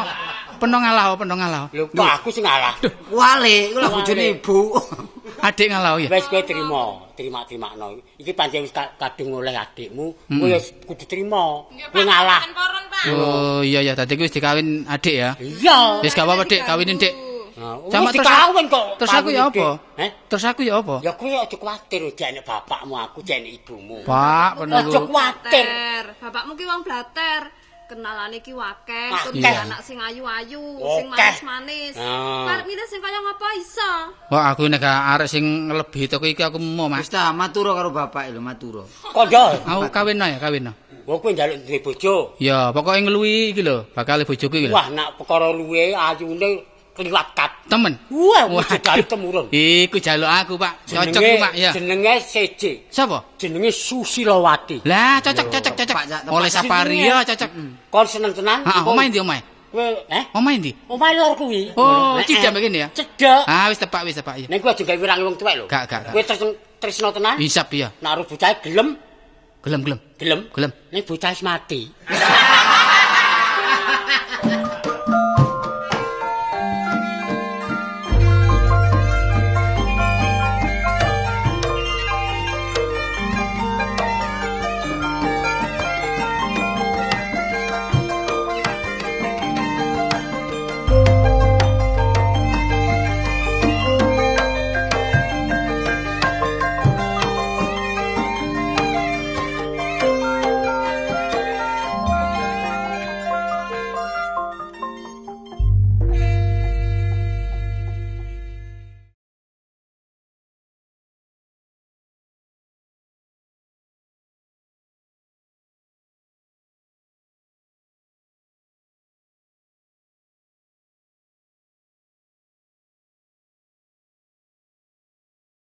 [0.56, 1.64] peno ngalah, peno ngalah.
[1.72, 2.74] Lho kok aku sing ngalah.
[3.10, 4.58] Wale, iku lah bojone ibu.
[5.41, 6.10] Adik ngalah ya.
[6.10, 6.84] Wis kowe trima,
[7.14, 7.99] terima-termakno.
[8.18, 11.66] Iki pancen wis ka- kadung oleh adikmu, kowe wis kudu trima.
[11.91, 12.41] Kowe ngalah.
[13.06, 15.38] Oh iya ya, tadi wis dikawin adik ya.
[15.38, 16.01] Iya.
[16.01, 17.14] Wis gak apa-apa, Dik, kawinin, Dik.
[17.56, 18.86] Wis terus dikawin kok.
[18.99, 19.68] Terus aku ya kawin apa?
[19.95, 20.10] Heh?
[20.28, 20.95] Terus aku ya apa?
[20.99, 24.03] Ya kuwi aja kuwatir jane bapakmu aku jane ibumu.
[24.03, 25.08] Pak, Aja penunggu.
[25.08, 25.64] kuwatir.
[25.64, 26.03] Blater.
[26.20, 27.41] Bapakmu ki wong blater.
[27.86, 29.61] Kenalane ki wakeh, tur iya.
[29.61, 31.93] anak sing ayu-ayu, sing manis-manis.
[32.01, 32.57] Ah.
[32.57, 33.91] Arep milih sing kaya ngapa iso?
[34.33, 37.05] Wah, aku nek arek sing lebih toko iki aku mau, Mas.
[37.05, 38.89] Wis ta maturo karo bapak lho, maturo.
[39.13, 39.61] Kandha.
[39.69, 40.73] Aku kawin ya, kawin.
[41.05, 42.33] Wong kuwi njaluk duwe bojo.
[42.41, 44.73] Ya, pokoke ngluwi iki lho, bakal bojoku iki lho.
[44.73, 46.65] Wah, nak perkara luwe ayune
[46.96, 47.52] kliwat kat.
[47.68, 47.93] Temen.
[48.08, 49.52] Wah, wis dari temurun.
[49.52, 50.88] Iku jaluk aku, Pak.
[50.88, 51.72] Cocok iki, Pak, ya.
[51.76, 52.72] Jenenge seje.
[52.88, 53.36] Sapa?
[53.36, 54.88] Jenenge Susilawati.
[54.88, 55.96] Lah, cocok, cocok, cocok.
[56.32, 57.50] Oleh sapari ya, cocok.
[57.91, 58.64] Kon seneng tenan?
[58.64, 59.41] Heeh, Kon- omahe ndi omahe?
[59.76, 60.24] Kowe, eh?
[60.32, 60.72] Omahe ndi?
[60.88, 61.76] Omahe lor kuwi.
[61.76, 62.64] Oh, cidam eh.
[62.64, 62.88] begini ya?
[62.96, 63.43] Cedhak.
[63.43, 64.48] Ah, wis tepak, wis tepak ya.
[64.48, 65.66] Nek kuwi aja gawe wirangi wong tuwek lho.
[65.68, 66.16] Gak, gak.
[66.16, 66.48] Kowe tresno
[66.80, 67.36] tresno tenan?
[67.43, 67.91] Isap ya.
[68.00, 68.96] Nak arep bocah gelem,
[69.66, 70.00] Gelem, gelem.
[70.16, 70.39] gelem.
[70.56, 70.72] Gelem.
[70.96, 71.82] Nek bocah mati.